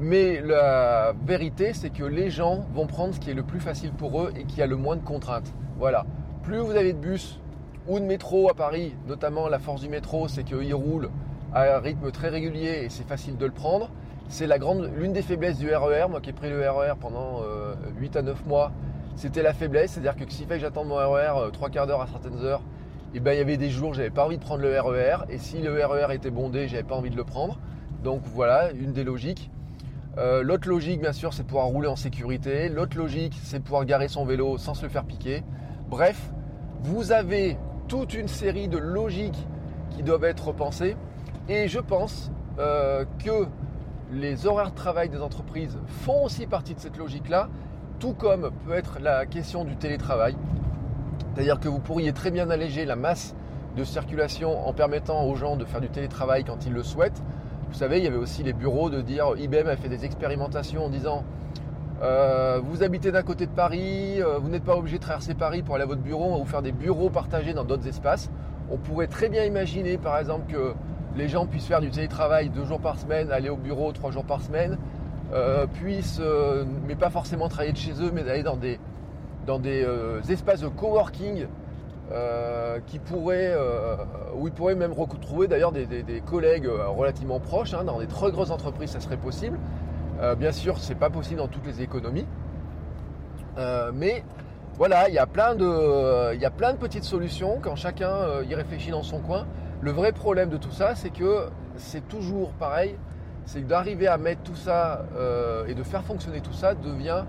Mais 0.00 0.40
la 0.40 1.12
vérité, 1.26 1.72
c'est 1.72 1.90
que 1.90 2.04
les 2.04 2.30
gens 2.30 2.66
vont 2.72 2.86
prendre 2.86 3.14
ce 3.14 3.20
qui 3.20 3.30
est 3.30 3.34
le 3.34 3.42
plus 3.42 3.58
facile 3.58 3.92
pour 3.92 4.22
eux 4.22 4.32
et 4.36 4.44
qui 4.44 4.62
a 4.62 4.66
le 4.66 4.76
moins 4.76 4.96
de 4.96 5.02
contraintes. 5.02 5.52
Voilà. 5.76 6.06
Plus 6.42 6.58
vous 6.58 6.76
avez 6.76 6.92
de 6.92 6.98
bus 6.98 7.40
ou 7.88 7.98
de 7.98 8.04
métro 8.04 8.48
à 8.48 8.54
Paris, 8.54 8.94
notamment 9.08 9.48
la 9.48 9.58
force 9.58 9.80
du 9.80 9.88
métro, 9.88 10.28
c'est 10.28 10.44
qu'il 10.44 10.74
roule 10.74 11.10
à 11.52 11.76
un 11.76 11.80
rythme 11.80 12.10
très 12.12 12.28
régulier 12.28 12.82
et 12.84 12.88
c'est 12.90 13.06
facile 13.06 13.36
de 13.36 13.46
le 13.46 13.52
prendre. 13.52 13.90
C'est 14.30 14.46
l'une 14.46 15.12
des 15.14 15.22
faiblesses 15.22 15.58
du 15.58 15.74
RER. 15.74 16.04
E 16.04 16.08
moi 16.08 16.20
qui 16.20 16.30
ai 16.30 16.32
pris 16.34 16.50
le 16.50 16.58
RER 16.70 16.90
e 16.90 16.94
pendant 17.00 17.40
8 17.98 18.16
euh, 18.16 18.18
à 18.18 18.22
9 18.22 18.46
mois, 18.46 18.72
c'était 19.16 19.42
la 19.42 19.54
faiblesse. 19.54 19.92
C'est-à-dire 19.92 20.16
que 20.16 20.30
s'il 20.30 20.46
fallait 20.46 20.60
que 20.60 20.66
j'attende 20.66 20.88
mon 20.88 20.96
RER 20.96 21.50
3 21.50 21.68
euh, 21.68 21.70
quarts 21.70 21.86
d'heure 21.86 22.02
à 22.02 22.06
certaines 22.06 22.44
heures, 22.44 22.60
et 23.14 23.16
eh 23.16 23.20
ben, 23.20 23.32
il 23.32 23.38
y 23.38 23.40
avait 23.40 23.56
des 23.56 23.70
jours 23.70 23.90
où 23.90 23.94
j'avais 23.94 24.10
pas 24.10 24.26
envie 24.26 24.36
de 24.36 24.42
prendre 24.42 24.60
le 24.60 24.78
RER. 24.78 25.24
E 25.28 25.32
et 25.32 25.38
si 25.38 25.62
le 25.62 25.82
RER 25.82 26.14
était 26.14 26.30
bondé, 26.30 26.68
j'avais 26.68 26.82
pas 26.82 26.94
envie 26.94 27.08
de 27.08 27.16
le 27.16 27.24
prendre. 27.24 27.58
Donc 28.04 28.20
voilà, 28.26 28.70
une 28.72 28.92
des 28.92 29.02
logiques. 29.02 29.50
Euh, 30.18 30.42
l'autre 30.42 30.68
logique, 30.68 31.00
bien 31.00 31.14
sûr, 31.14 31.32
c'est 31.32 31.44
pouvoir 31.44 31.66
rouler 31.66 31.88
en 31.88 31.96
sécurité. 31.96 32.68
L'autre 32.68 32.98
logique, 32.98 33.34
c'est 33.42 33.60
pouvoir 33.60 33.86
garer 33.86 34.08
son 34.08 34.26
vélo 34.26 34.58
sans 34.58 34.74
se 34.74 34.82
le 34.82 34.90
faire 34.90 35.04
piquer. 35.04 35.42
Bref, 35.88 36.30
vous 36.82 37.12
avez 37.12 37.56
toute 37.88 38.12
une 38.12 38.28
série 38.28 38.68
de 38.68 38.76
logiques 38.76 39.46
qui 39.90 40.02
doivent 40.02 40.24
être 40.24 40.48
repensées. 40.48 40.96
Et 41.48 41.66
je 41.66 41.78
pense 41.78 42.30
que 42.58 43.46
les 44.12 44.46
horaires 44.46 44.70
de 44.70 44.76
travail 44.76 45.08
des 45.08 45.20
entreprises 45.20 45.78
font 45.86 46.24
aussi 46.24 46.46
partie 46.46 46.74
de 46.74 46.80
cette 46.80 46.96
logique-là, 46.96 47.48
tout 47.98 48.14
comme 48.14 48.50
peut 48.66 48.74
être 48.74 48.98
la 49.00 49.26
question 49.26 49.64
du 49.64 49.76
télétravail. 49.76 50.36
C'est-à-dire 51.34 51.60
que 51.60 51.68
vous 51.68 51.78
pourriez 51.78 52.12
très 52.12 52.30
bien 52.30 52.50
alléger 52.50 52.84
la 52.84 52.96
masse 52.96 53.34
de 53.76 53.84
circulation 53.84 54.66
en 54.66 54.72
permettant 54.72 55.24
aux 55.24 55.36
gens 55.36 55.56
de 55.56 55.64
faire 55.64 55.80
du 55.80 55.88
télétravail 55.88 56.44
quand 56.44 56.66
ils 56.66 56.72
le 56.72 56.82
souhaitent. 56.82 57.22
Vous 57.68 57.74
savez, 57.74 57.98
il 57.98 58.04
y 58.04 58.06
avait 58.06 58.16
aussi 58.16 58.42
les 58.42 58.52
bureaux 58.52 58.88
de 58.88 59.02
dire 59.02 59.34
IBM 59.36 59.68
a 59.68 59.76
fait 59.76 59.88
des 59.88 60.04
expérimentations 60.04 60.86
en 60.86 60.88
disant 60.88 61.24
euh, 62.02 62.60
vous 62.62 62.82
habitez 62.82 63.10
d'un 63.10 63.22
côté 63.22 63.46
de 63.46 63.50
Paris, 63.50 64.22
euh, 64.22 64.38
vous 64.38 64.48
n'êtes 64.48 64.64
pas 64.64 64.76
obligé 64.76 64.98
de 64.98 65.02
traverser 65.02 65.34
Paris 65.34 65.62
pour 65.62 65.74
aller 65.74 65.84
à 65.84 65.86
votre 65.86 66.00
bureau, 66.00 66.26
on 66.26 66.32
va 66.32 66.38
vous 66.38 66.44
faire 66.44 66.62
des 66.62 66.72
bureaux 66.72 67.10
partagés 67.10 67.52
dans 67.52 67.64
d'autres 67.64 67.88
espaces. 67.88 68.30
On 68.70 68.78
pourrait 68.78 69.08
très 69.08 69.28
bien 69.28 69.44
imaginer 69.44 69.98
par 69.98 70.18
exemple 70.18 70.50
que 70.52 70.74
les 71.18 71.28
gens 71.28 71.46
puissent 71.46 71.66
faire 71.66 71.80
du 71.80 71.90
télétravail 71.90 72.48
deux 72.48 72.64
jours 72.64 72.80
par 72.80 72.98
semaine, 72.98 73.30
aller 73.30 73.50
au 73.50 73.56
bureau 73.56 73.92
trois 73.92 74.10
jours 74.10 74.24
par 74.24 74.40
semaine, 74.40 74.78
euh, 75.34 75.66
puissent, 75.66 76.22
mais 76.86 76.94
pas 76.94 77.10
forcément 77.10 77.48
travailler 77.48 77.72
de 77.72 77.78
chez 77.78 77.92
eux, 78.00 78.10
mais 78.12 78.22
d'aller 78.22 78.42
dans 78.42 78.56
des, 78.56 78.80
dans 79.46 79.58
des 79.58 79.84
espaces 80.30 80.60
de 80.60 80.68
coworking 80.68 81.46
qui 82.86 83.00
où 83.12 84.46
ils 84.46 84.52
pourraient 84.52 84.74
même 84.74 84.92
retrouver 84.92 85.46
d'ailleurs 85.46 85.72
des, 85.72 86.22
collègues 86.24 86.66
relativement 86.66 87.40
proches, 87.40 87.74
hein, 87.74 87.84
dans 87.84 87.98
des 87.98 88.06
très 88.06 88.30
grosses 88.30 88.50
entreprises 88.50 88.90
ça 88.90 89.00
serait 89.00 89.18
possible. 89.18 89.58
bien 90.38 90.52
sûr, 90.52 90.78
c'est 90.78 90.94
pas 90.94 91.10
possible 91.10 91.40
dans 91.40 91.48
toutes 91.48 91.66
les 91.66 91.82
économies, 91.82 92.26
mais 93.92 94.24
voilà, 94.78 95.08
il 95.08 95.14
y, 95.14 95.18
a 95.18 95.26
plein 95.26 95.56
de, 95.56 96.34
il 96.34 96.40
y 96.40 96.44
a 96.44 96.52
plein 96.52 96.72
de 96.72 96.78
petites 96.78 97.02
solutions 97.02 97.58
quand 97.60 97.74
chacun 97.74 98.10
euh, 98.10 98.44
y 98.48 98.54
réfléchit 98.54 98.92
dans 98.92 99.02
son 99.02 99.18
coin. 99.18 99.44
Le 99.80 99.92
vrai 99.92 100.10
problème 100.10 100.48
de 100.48 100.56
tout 100.56 100.72
ça, 100.72 100.96
c'est 100.96 101.10
que 101.10 101.50
c'est 101.76 102.06
toujours 102.08 102.50
pareil, 102.52 102.96
c'est 103.44 103.60
que 103.62 103.66
d'arriver 103.68 104.08
à 104.08 104.18
mettre 104.18 104.42
tout 104.42 104.56
ça 104.56 105.06
euh, 105.16 105.66
et 105.66 105.74
de 105.74 105.82
faire 105.84 106.02
fonctionner 106.02 106.40
tout 106.40 106.52
ça 106.52 106.74
devient 106.74 107.24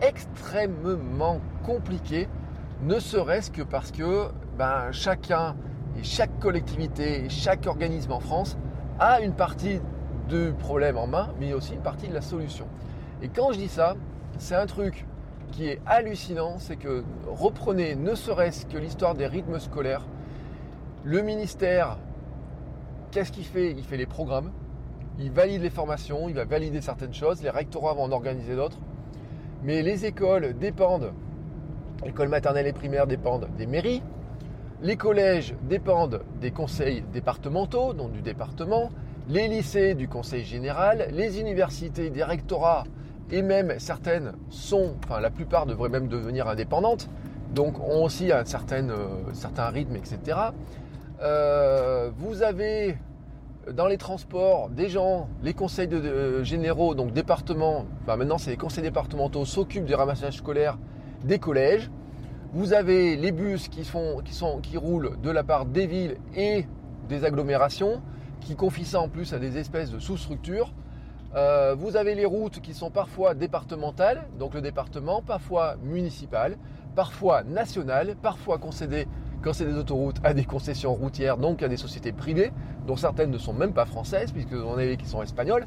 extrêmement 0.00 1.40
compliqué, 1.64 2.28
ne 2.82 2.98
serait-ce 2.98 3.52
que 3.52 3.62
parce 3.62 3.92
que 3.92 4.26
ben, 4.58 4.90
chacun 4.90 5.54
et 5.96 6.02
chaque 6.02 6.40
collectivité 6.40 7.24
et 7.24 7.28
chaque 7.28 7.66
organisme 7.66 8.10
en 8.10 8.20
France 8.20 8.58
a 8.98 9.20
une 9.20 9.34
partie 9.34 9.80
du 10.28 10.52
problème 10.58 10.98
en 10.98 11.06
main, 11.06 11.28
mais 11.38 11.52
aussi 11.52 11.74
une 11.74 11.82
partie 11.82 12.08
de 12.08 12.14
la 12.14 12.20
solution. 12.20 12.66
Et 13.22 13.28
quand 13.28 13.52
je 13.52 13.58
dis 13.58 13.68
ça, 13.68 13.94
c'est 14.38 14.56
un 14.56 14.66
truc 14.66 15.06
qui 15.52 15.68
est 15.68 15.80
hallucinant, 15.86 16.56
c'est 16.58 16.76
que 16.76 17.04
reprenez 17.28 17.94
ne 17.94 18.16
serait-ce 18.16 18.66
que 18.66 18.78
l'histoire 18.78 19.14
des 19.14 19.26
rythmes 19.26 19.60
scolaires. 19.60 20.02
Le 21.04 21.20
ministère, 21.20 21.98
qu'est-ce 23.10 23.32
qu'il 23.32 23.44
fait? 23.44 23.72
Il 23.72 23.82
fait 23.82 23.96
les 23.96 24.06
programmes, 24.06 24.52
il 25.18 25.32
valide 25.32 25.62
les 25.62 25.70
formations, 25.70 26.28
il 26.28 26.34
va 26.36 26.44
valider 26.44 26.80
certaines 26.80 27.12
choses, 27.12 27.42
les 27.42 27.50
rectorats 27.50 27.94
vont 27.94 28.04
en 28.04 28.12
organiser 28.12 28.54
d'autres. 28.54 28.78
Mais 29.64 29.82
les 29.82 30.06
écoles 30.06 30.56
dépendent, 30.56 31.12
l'école 32.04 32.28
maternelle 32.28 32.68
et 32.68 32.72
primaire 32.72 33.08
dépendent 33.08 33.48
des 33.58 33.66
mairies, 33.66 34.00
les 34.80 34.96
collèges 34.96 35.56
dépendent 35.64 36.22
des 36.40 36.52
conseils 36.52 37.02
départementaux, 37.12 37.94
donc 37.94 38.12
du 38.12 38.22
département, 38.22 38.90
les 39.28 39.48
lycées 39.48 39.94
du 39.94 40.06
conseil 40.06 40.44
général, 40.44 41.08
les 41.10 41.40
universités 41.40 42.10
des 42.10 42.22
rectorats 42.22 42.84
et 43.32 43.42
même 43.42 43.74
certaines 43.78 44.34
sont, 44.50 44.94
enfin 45.04 45.18
la 45.18 45.30
plupart 45.30 45.66
devraient 45.66 45.88
même 45.88 46.06
devenir 46.06 46.46
indépendantes, 46.46 47.08
donc 47.52 47.78
ont 47.80 48.04
aussi 48.04 48.32
un 48.32 48.44
certain, 48.44 48.88
euh, 48.88 49.08
certain 49.32 49.66
rythme, 49.68 49.96
etc. 49.96 50.38
Euh, 51.22 52.10
vous 52.16 52.42
avez 52.42 52.96
dans 53.70 53.86
les 53.86 53.96
transports 53.96 54.68
des 54.70 54.88
gens, 54.88 55.28
les 55.44 55.54
conseils 55.54 55.86
de, 55.86 56.42
généraux, 56.42 56.96
donc 56.96 57.12
départements, 57.12 57.86
enfin 58.02 58.16
maintenant 58.16 58.38
c'est 58.38 58.50
les 58.50 58.56
conseils 58.56 58.82
départementaux, 58.82 59.44
s'occupent 59.44 59.84
du 59.84 59.94
ramassage 59.94 60.38
scolaire 60.38 60.78
des 61.22 61.38
collèges. 61.38 61.90
Vous 62.52 62.72
avez 62.72 63.14
les 63.16 63.30
bus 63.30 63.68
qui, 63.68 63.86
roulent 64.76 65.16
de 65.22 65.30
la 65.30 65.44
part 65.44 65.64
des 65.64 65.86
villes 65.86 66.16
et 66.34 66.66
des 67.08 67.24
agglomérations, 67.24 68.02
qui 68.40 68.56
confient 68.56 68.84
ça 68.84 69.00
en 69.00 69.08
plus 69.08 69.32
à 69.32 69.38
des 69.38 69.58
espèces 69.58 69.92
de 69.92 70.00
sous-structures. 70.00 70.74
Euh, 71.36 71.74
vous 71.78 71.96
avez 71.96 72.16
les 72.16 72.26
routes 72.26 72.60
qui 72.60 72.74
sont 72.74 72.90
parfois 72.90 73.34
départementales, 73.34 74.28
donc 74.40 74.54
le 74.54 74.60
département, 74.60 75.22
parfois 75.22 75.76
municipal, 75.82 76.58
parfois 76.96 77.44
national, 77.44 78.16
parfois 78.20 78.58
concédé 78.58 79.06
quand 79.42 79.52
c'est 79.52 79.64
des 79.64 79.76
autoroutes 79.76 80.16
à 80.24 80.34
des 80.34 80.44
concessions 80.44 80.94
routières, 80.94 81.36
donc 81.36 81.62
à 81.62 81.68
des 81.68 81.76
sociétés 81.76 82.12
privées, 82.12 82.52
dont 82.86 82.96
certaines 82.96 83.30
ne 83.30 83.38
sont 83.38 83.52
même 83.52 83.72
pas 83.72 83.84
françaises, 83.84 84.32
puisque 84.32 84.52
on 84.52 84.78
a 84.78 84.96
qui 84.96 85.06
sont 85.06 85.22
espagnoles. 85.22 85.66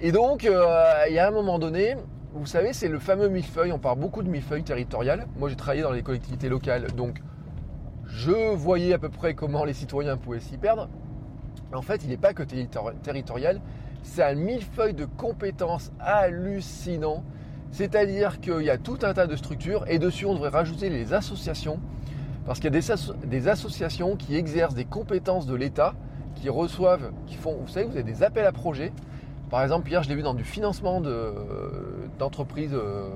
Et 0.00 0.12
donc, 0.12 0.44
euh, 0.44 0.64
il 1.08 1.14
y 1.14 1.18
a 1.18 1.28
un 1.28 1.30
moment 1.30 1.58
donné, 1.58 1.96
vous 2.34 2.46
savez, 2.46 2.72
c'est 2.72 2.88
le 2.88 2.98
fameux 2.98 3.28
millefeuille, 3.28 3.72
on 3.72 3.78
parle 3.78 3.98
beaucoup 3.98 4.22
de 4.22 4.28
millefeuille 4.28 4.64
territorial. 4.64 5.26
Moi, 5.38 5.48
j'ai 5.48 5.56
travaillé 5.56 5.82
dans 5.82 5.92
les 5.92 6.02
collectivités 6.02 6.48
locales, 6.48 6.92
donc 6.92 7.22
je 8.04 8.54
voyais 8.54 8.92
à 8.92 8.98
peu 8.98 9.08
près 9.08 9.34
comment 9.34 9.64
les 9.64 9.72
citoyens 9.72 10.16
pouvaient 10.16 10.40
s'y 10.40 10.58
perdre. 10.58 10.88
En 11.72 11.82
fait, 11.82 12.02
il 12.04 12.10
n'est 12.10 12.16
pas 12.16 12.34
que 12.34 12.42
territorial, 12.42 13.60
c'est 14.02 14.22
un 14.22 14.34
millefeuille 14.34 14.94
de 14.94 15.04
compétences 15.04 15.92
hallucinant. 15.98 17.24
C'est-à-dire 17.70 18.40
qu'il 18.40 18.62
y 18.62 18.70
a 18.70 18.78
tout 18.78 18.98
un 19.02 19.12
tas 19.12 19.26
de 19.26 19.36
structures 19.36 19.84
et 19.88 19.98
dessus 19.98 20.24
on 20.24 20.34
devrait 20.34 20.50
rajouter 20.50 20.88
les 20.88 21.12
associations 21.12 21.80
parce 22.46 22.60
qu'il 22.60 22.72
y 22.72 22.76
a 22.76 22.96
des, 23.26 23.48
associations 23.48 24.16
qui 24.16 24.36
exercent 24.36 24.74
des 24.74 24.84
compétences 24.84 25.46
de 25.46 25.54
l'État, 25.54 25.94
qui 26.36 26.48
reçoivent, 26.48 27.10
qui 27.26 27.34
font, 27.34 27.56
vous 27.60 27.68
savez, 27.68 27.86
vous 27.86 27.92
avez 27.92 28.04
des 28.04 28.22
appels 28.22 28.46
à 28.46 28.52
projets. 28.52 28.92
Par 29.50 29.62
exemple, 29.62 29.88
hier 29.88 30.02
je 30.02 30.08
l'ai 30.08 30.14
vu 30.14 30.22
dans 30.22 30.34
du 30.34 30.44
financement 30.44 31.00
d'entreprises 32.18 32.74
euh, 32.74 33.08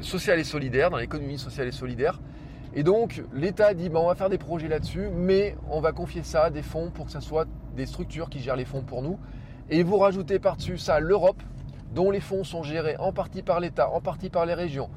sociales 0.00 0.38
et 0.38 0.44
solidaires, 0.44 0.90
dans 0.90 0.96
l'économie 0.96 1.38
sociale 1.38 1.68
et 1.68 1.72
solidaire. 1.72 2.18
Et 2.74 2.82
donc 2.82 3.22
l'État 3.32 3.74
dit 3.74 3.90
on 3.94 4.06
va 4.06 4.14
faire 4.14 4.30
des 4.30 4.38
projets 4.38 4.68
là-dessus, 4.68 5.08
mais 5.14 5.56
on 5.70 5.80
va 5.80 5.92
confier 5.92 6.22
ça 6.22 6.44
à 6.44 6.50
des 6.50 6.62
fonds 6.62 6.90
pour 6.90 7.06
que 7.06 7.12
ce 7.12 7.20
soit 7.20 7.46
des 7.76 7.86
structures 7.86 8.30
qui 8.30 8.40
gèrent 8.40 8.56
les 8.56 8.64
fonds 8.64 8.82
pour 8.82 9.02
nous. 9.02 9.18
Et 9.70 9.82
vous 9.82 9.98
rajoutez 9.98 10.38
par-dessus 10.38 10.78
ça 10.78 11.00
l'Europe, 11.00 11.42
dont 11.94 12.10
les 12.10 12.20
fonds 12.20 12.44
sont 12.44 12.62
gérés 12.62 12.96
en 12.98 13.12
partie 13.12 13.42
par 13.42 13.60
l'État, 13.60 13.90
en 13.90 14.00
partie 14.00 14.30
par 14.30 14.46
les 14.46 14.54
régions, 14.54 14.88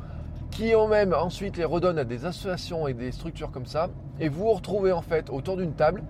qui 0.51 0.75
ont 0.75 0.87
même 0.87 1.13
ensuite 1.13 1.57
les 1.57 1.65
redonnent 1.65 1.99
à 1.99 2.03
des 2.03 2.25
associations 2.25 2.87
et 2.87 2.93
des 2.93 3.11
structures 3.11 3.51
comme 3.51 3.65
ça. 3.65 3.89
Et 4.19 4.29
vous 4.29 4.43
vous 4.43 4.51
retrouvez 4.51 4.91
en 4.91 5.01
fait 5.01 5.29
autour 5.29 5.57
d'une 5.57 5.73
table 5.73 6.03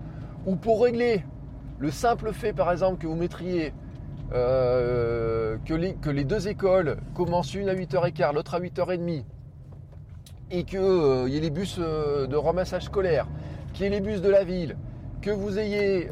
où 0.46 0.56
pour 0.56 0.82
régler 0.82 1.24
le 1.78 1.90
simple 1.90 2.32
fait 2.32 2.52
par 2.52 2.70
exemple 2.70 3.00
que 3.00 3.06
vous 3.06 3.16
mettriez 3.16 3.72
euh, 4.34 5.56
que, 5.64 5.74
les, 6.10 6.24
deux 6.24 6.48
écoles 6.48 6.98
commencent 7.14 7.54
une 7.54 7.68
à 7.68 7.74
8h15, 7.74 8.34
l'autre 8.34 8.54
à 8.54 8.60
8h30, 8.60 9.24
et 10.50 10.64
qu'il 10.64 10.78
euh, 10.78 11.28
y 11.28 11.36
ait 11.36 11.40
les 11.40 11.50
bus 11.50 11.76
euh, 11.78 12.26
de 12.26 12.36
ramassage 12.36 12.84
scolaire, 12.84 13.26
qu'il 13.74 13.84
y 13.84 13.86
ait 13.88 13.90
les 13.90 14.00
bus 14.00 14.22
de 14.22 14.30
la 14.30 14.44
ville, 14.44 14.76
que 15.20 15.30
vous 15.30 15.58
ayez 15.58 16.08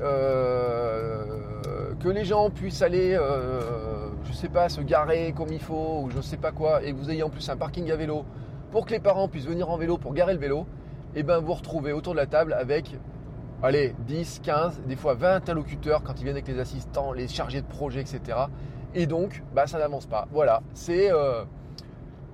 que 2.01 2.09
les 2.09 2.25
gens 2.25 2.51
puissent 2.51 2.83
aller, 2.83 3.15
euh, 3.15 4.09
je 4.25 4.33
sais 4.33 4.49
pas, 4.49 4.69
se 4.69 4.81
garer 4.81 5.33
comme 5.37 5.53
il 5.53 5.61
faut, 5.61 6.03
ou 6.05 6.11
je 6.11 6.21
sais 6.21 6.37
pas 6.37 6.53
quoi, 6.53 6.83
et 6.83 6.93
que 6.93 6.97
vous 6.97 7.11
ayez 7.11 7.23
en 7.23 7.31
plus 7.31 7.49
un 7.49 7.57
parking 7.57 7.91
à 7.91 7.97
vélo, 7.97 8.25
pour 8.71 8.87
que 8.87 8.93
les 8.93 9.01
parents 9.01 9.29
puissent 9.29 9.47
venir 9.47 9.71
en 9.71 9.77
vélo 9.77 9.99
pour 9.99 10.15
garer 10.15 10.35
le 10.35 10.41
vélo, 10.41 10.67
et 11.15 11.21
eh 11.21 11.23
ben 11.23 11.39
vous 11.39 11.55
retrouvez 11.55 11.93
autour 11.93 12.13
de 12.13 12.19
la 12.19 12.27
table 12.27 12.53
avec, 12.53 12.97
allez, 13.63 13.95
10, 14.07 14.41
15, 14.45 14.83
des 14.87 14.97
fois 14.97 15.15
20 15.15 15.35
interlocuteurs 15.35 16.03
quand 16.05 16.15
ils 16.21 16.25
viennent 16.25 16.37
avec 16.37 16.47
les 16.47 16.61
assistants, 16.61 17.13
les 17.13 17.27
chargés 17.27 17.63
de 17.63 17.67
projet, 17.67 18.01
etc. 18.01 18.39
Et 18.95 19.07
donc, 19.07 19.43
bah, 19.55 19.67
ça 19.67 19.79
n'avance 19.79 20.07
pas. 20.07 20.29
Voilà, 20.33 20.63
c'est... 20.73 21.13
Euh, 21.13 21.45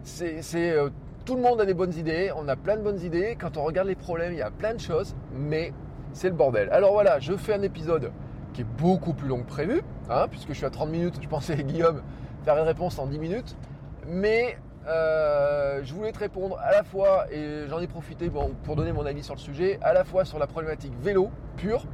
c'est 0.07 0.71
euh, 0.71 0.91
tout 1.25 1.35
le 1.35 1.43
monde 1.43 1.61
a 1.61 1.67
des 1.67 1.75
bonnes 1.75 1.95
idées, 1.95 2.31
on 2.37 2.47
a 2.47 2.55
plein 2.55 2.77
de 2.77 2.83
bonnes 2.83 3.01
idées. 3.01 3.37
Quand 3.39 3.57
on 3.57 3.65
regarde 3.65 3.89
les 3.89 3.97
problèmes, 3.97 4.33
il 4.33 4.39
y 4.39 4.43
a 4.43 4.51
plein 4.53 4.75
de 4.75 4.81
choses, 4.81 5.17
mais 5.35 5.73
c'est 6.13 6.29
le 6.29 6.37
bordel. 6.37 6.71
Alors 6.71 6.93
voilà, 6.93 7.19
je 7.19 7.37
fais 7.37 7.55
un 7.55 7.63
épisode 7.63 8.13
qui 8.57 8.63
est 8.63 8.77
beaucoup 8.79 9.13
plus 9.13 9.29
long 9.29 9.43
que 9.43 9.49
prévu, 9.49 9.83
hein, 10.09 10.27
puisque 10.31 10.49
je 10.49 10.55
suis 10.55 10.65
à 10.65 10.71
30 10.71 10.89
minutes. 10.89 11.17
Je 11.21 11.29
pensais, 11.29 11.63
Guillaume, 11.63 12.01
faire 12.45 12.57
une 12.57 12.65
réponse 12.65 12.99
en 12.99 13.07
10 13.07 13.19
minutes. 13.19 13.55
Mais 14.09 14.57
euh, 14.89 15.81
je 15.85 15.93
voulais 15.93 16.11
te 16.11 16.19
répondre 16.19 16.59
à 16.61 16.73
la 16.73 16.83
fois, 16.83 17.27
et 17.31 17.67
j'en 17.69 17.81
ai 17.81 17.87
profité 17.87 18.31
pour 18.65 18.77
donner 18.77 18.93
mon 18.93 19.05
avis 19.05 19.23
sur 19.23 19.35
le 19.35 19.41
sujet, 19.41 19.79
à 19.83 19.93
la 19.93 20.05
fois 20.05 20.25
sur 20.25 20.39
la 20.39 20.47
problématique 20.47 20.93
vélo 21.03 21.31
pure. 21.57 21.85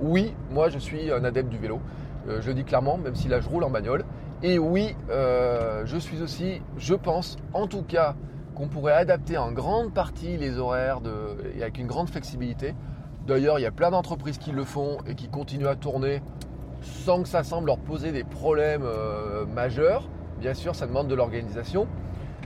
Oui, 0.00 0.32
moi 0.52 0.68
je 0.68 0.78
suis 0.78 1.10
un 1.10 1.24
adepte 1.24 1.48
du 1.48 1.58
vélo. 1.58 1.80
Euh, 2.28 2.40
je 2.40 2.48
le 2.48 2.54
dis 2.54 2.64
clairement, 2.64 2.96
même 2.96 3.16
si 3.16 3.26
là 3.26 3.40
je 3.40 3.48
roule 3.48 3.64
en 3.64 3.70
bagnole. 3.70 4.04
Et 4.44 4.60
oui, 4.60 4.94
euh, 5.10 5.82
je 5.86 5.96
suis 5.96 6.22
aussi, 6.22 6.62
je 6.76 6.94
pense, 6.94 7.36
en 7.52 7.66
tout 7.66 7.82
cas, 7.82 8.14
qu'on 8.54 8.68
pourrait 8.68 8.92
adapter 8.92 9.38
en 9.38 9.50
grande 9.50 9.92
partie 9.92 10.36
les 10.36 10.58
horaires 10.58 11.00
et 11.56 11.62
avec 11.62 11.78
une 11.78 11.88
grande 11.88 12.10
flexibilité. 12.10 12.74
D'ailleurs, 13.26 13.58
il 13.58 13.62
y 13.62 13.66
a 13.66 13.70
plein 13.70 13.90
d'entreprises 13.90 14.38
qui 14.38 14.50
le 14.50 14.64
font 14.64 14.98
et 15.06 15.14
qui 15.14 15.28
continuent 15.28 15.68
à 15.68 15.76
tourner 15.76 16.22
sans 16.82 17.22
que 17.22 17.28
ça 17.28 17.44
semble 17.44 17.68
leur 17.68 17.78
poser 17.78 18.10
des 18.10 18.24
problèmes 18.24 18.82
euh, 18.84 19.46
majeurs. 19.46 20.08
Bien 20.40 20.54
sûr, 20.54 20.74
ça 20.74 20.86
demande 20.88 21.06
de 21.06 21.14
l'organisation. 21.14 21.86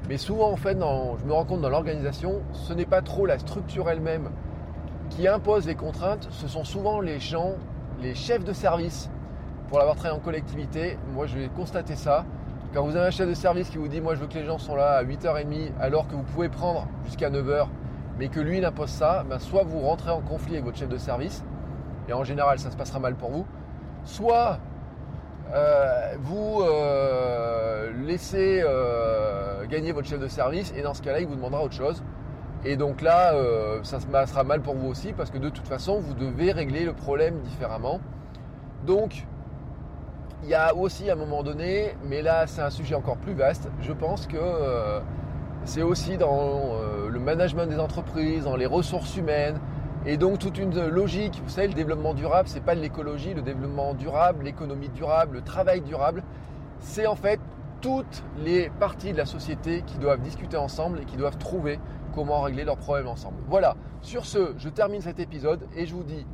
Mais 0.09 0.19
souvent, 0.19 0.51
en 0.51 0.57
fait, 0.57 0.77
je 0.79 1.25
me 1.25 1.33
rends 1.33 1.45
compte 1.45 1.63
dans 1.63 1.71
l'organisation, 1.71 2.43
ce 2.53 2.75
n'est 2.75 2.87
pas 2.87 3.01
trop 3.01 3.25
la 3.27 3.39
structure 3.39 3.89
elle-même 3.89 4.31
qui 5.11 5.27
impose 5.27 5.67
les 5.67 5.75
contraintes, 5.75 6.29
ce 6.31 6.47
sont 6.47 6.65
souvent 6.65 7.01
les 7.01 7.21
gens, 7.21 7.55
les 8.03 8.15
chefs 8.15 8.45
de 8.45 8.53
service, 8.53 9.09
pour 9.69 9.79
l'avoir 9.79 9.97
travaillé 9.97 10.21
en 10.21 10.23
collectivité. 10.23 10.99
Moi, 11.15 11.27
je 11.27 11.39
vais 11.39 11.49
constater 11.49 11.97
ça. 11.97 12.25
Quand 12.75 12.85
vous 12.85 12.95
avez 12.95 13.07
un 13.07 13.11
chef 13.11 13.29
de 13.29 13.35
service 13.35 13.71
qui 13.71 13.79
vous 13.79 13.89
dit 13.89 14.01
moi 14.01 14.15
je 14.17 14.21
veux 14.21 14.27
que 14.27 14.35
les 14.35 14.45
gens 14.45 14.59
sont 14.59 14.75
là 14.77 14.97
à 14.99 15.05
8h30 15.05 15.71
alors 15.81 16.09
que 16.09 16.15
vous 16.15 16.25
pouvez 16.25 16.51
prendre 16.51 16.87
jusqu'à 17.07 17.31
9h 17.31 17.69
mais 18.19 18.29
que 18.29 18.41
lui 18.41 18.59
il 18.59 18.65
impose 18.65 18.91
ça, 18.91 19.25
ben 19.29 19.39
soit 19.39 19.65
vous 19.65 19.81
rentrez 19.81 20.11
en 20.11 20.21
conflit 20.21 20.55
avec 20.55 20.65
votre 20.65 20.79
chef 20.79 20.89
de 20.89 20.99
service 20.99 21.45
et 22.09 22.13
en 22.13 22.25
général 22.25 22.59
ça 22.59 22.71
se 22.71 22.77
passera 22.77 22.99
mal 22.99 23.15
pour 23.15 23.31
vous, 23.31 23.47
soit 24.05 24.59
euh, 25.55 26.15
vous 26.21 26.61
euh, 26.63 27.93
laissez 28.05 28.63
euh, 28.65 29.65
gagner 29.67 29.93
votre 29.93 30.09
chef 30.09 30.19
de 30.19 30.29
service 30.29 30.73
et 30.77 30.83
dans 30.83 30.95
ce 30.95 31.03
cas-là 31.03 31.21
il 31.21 31.27
vous 31.27 31.37
demandera 31.37 31.63
autre 31.63 31.75
chose. 31.75 32.03
Et 32.65 32.77
donc 32.77 33.01
là, 33.01 33.33
ça 33.85 34.01
se 34.01 34.07
passera 34.07 34.43
mal 34.43 34.61
pour 34.61 34.75
vous 34.75 34.89
aussi 34.89 35.13
parce 35.13 35.31
que 35.31 35.39
de 35.39 35.51
toute 35.51 35.69
façon, 35.69 36.01
vous 36.01 36.15
devez 36.15 36.51
régler 36.51 36.85
le 36.85 36.95
problème 36.95 37.39
différemment. 37.43 38.01
Donc, 38.85 39.25
il 40.43 40.49
y 40.49 40.55
a 40.55 40.75
aussi 40.75 41.09
à 41.09 41.13
un 41.13 41.17
moment 41.17 41.45
donné, 41.45 41.95
mais 42.09 42.23
là 42.23 42.49
c'est 42.49 42.63
un 42.63 42.71
sujet 42.71 42.97
encore 42.97 43.19
plus 43.19 43.35
vaste, 43.35 43.69
je 43.83 43.93
pense 43.93 44.27
que 44.27 44.37
c'est 45.67 45.83
aussi 45.83 46.17
dans 46.17 46.71
le 47.11 47.19
management 47.21 47.67
des 47.67 47.79
entreprises, 47.79 48.45
dans 48.45 48.57
les 48.57 48.67
ressources 48.67 49.17
humaines, 49.17 49.61
et 50.07 50.17
donc 50.17 50.39
toute 50.39 50.57
une 50.59 50.87
logique, 50.87 51.41
vous 51.43 51.51
savez, 51.51 51.67
le 51.67 51.75
développement 51.75 52.15
durable, 52.15 52.49
c'est 52.49 52.63
pas 52.63 52.77
de 52.77 52.81
l'écologie, 52.81 53.35
le 53.35 53.43
développement 53.43 53.93
durable, 53.93 54.45
l'économie 54.45 54.89
durable, 54.89 55.39
le 55.39 55.43
travail 55.43 55.81
durable, 55.81 56.23
c'est 56.79 57.07
en 57.07 57.17
fait 57.17 57.41
toutes 57.81 58.23
les 58.39 58.71
parties 58.79 59.13
de 59.13 59.19
la 59.19 59.27
société 59.27 59.83
qui 59.83 59.99
doivent 59.99 60.21
discuter 60.21 60.57
ensemble 60.57 61.01
et 61.01 61.05
qui 61.05 61.17
doivent 61.17 61.39
trouver 61.39 61.81
comment 62.15 62.41
régler 62.41 62.65
leurs 62.65 62.77
problèmes 62.77 63.09
ensemble. 63.09 63.39
Voilà, 63.49 63.77
sur 64.01 64.25
ce, 64.25 64.55
je 64.59 64.69
termine 64.69 65.03
cet 65.03 65.19
épisode 65.19 65.67
et 65.77 65.87
je 65.87 65.95
vous 65.95 66.05
dis 66.05 66.25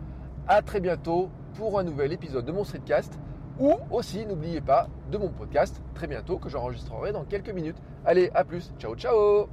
à 0.46 0.60
très 0.60 0.80
bientôt 0.80 1.30
pour 1.54 1.78
un 1.78 1.82
nouvel 1.82 2.12
épisode 2.12 2.44
de 2.44 2.52
mon 2.52 2.64
streetcast 2.64 3.18
ou 3.58 3.74
aussi 3.90 4.24
n'oubliez 4.26 4.60
pas 4.60 4.88
de 5.10 5.18
mon 5.18 5.28
podcast 5.28 5.80
très 5.94 6.06
bientôt 6.06 6.38
que 6.38 6.48
j'enregistrerai 6.48 7.12
dans 7.12 7.24
quelques 7.24 7.50
minutes. 7.50 7.76
Allez, 8.04 8.30
à 8.34 8.44
plus, 8.44 8.72
ciao 8.78 8.94
ciao 8.96 9.48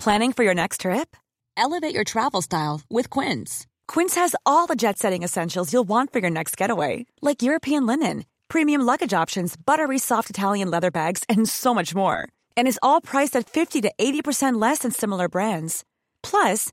Planning 0.00 0.32
for 0.32 0.44
your 0.44 0.54
next 0.54 0.80
trip? 0.80 1.14
Elevate 1.58 1.94
your 1.94 2.04
travel 2.04 2.40
style 2.40 2.80
with 2.88 3.10
Quince. 3.10 3.66
Quince 3.86 4.14
has 4.14 4.34
all 4.46 4.66
the 4.66 4.74
jet 4.74 4.98
setting 4.98 5.22
essentials 5.22 5.74
you'll 5.74 5.88
want 5.88 6.10
for 6.10 6.20
your 6.20 6.30
next 6.30 6.56
getaway, 6.56 7.04
like 7.20 7.42
European 7.42 7.84
linen, 7.84 8.24
premium 8.48 8.80
luggage 8.80 9.12
options, 9.12 9.56
buttery 9.56 9.98
soft 9.98 10.30
Italian 10.30 10.70
leather 10.70 10.90
bags, 10.90 11.22
and 11.28 11.46
so 11.46 11.74
much 11.74 11.94
more. 11.94 12.26
And 12.56 12.66
is 12.66 12.78
all 12.82 13.02
priced 13.02 13.36
at 13.36 13.50
50 13.50 13.82
to 13.82 13.92
80% 14.00 14.58
less 14.58 14.78
than 14.78 14.90
similar 14.90 15.28
brands. 15.28 15.84
Plus, 16.22 16.72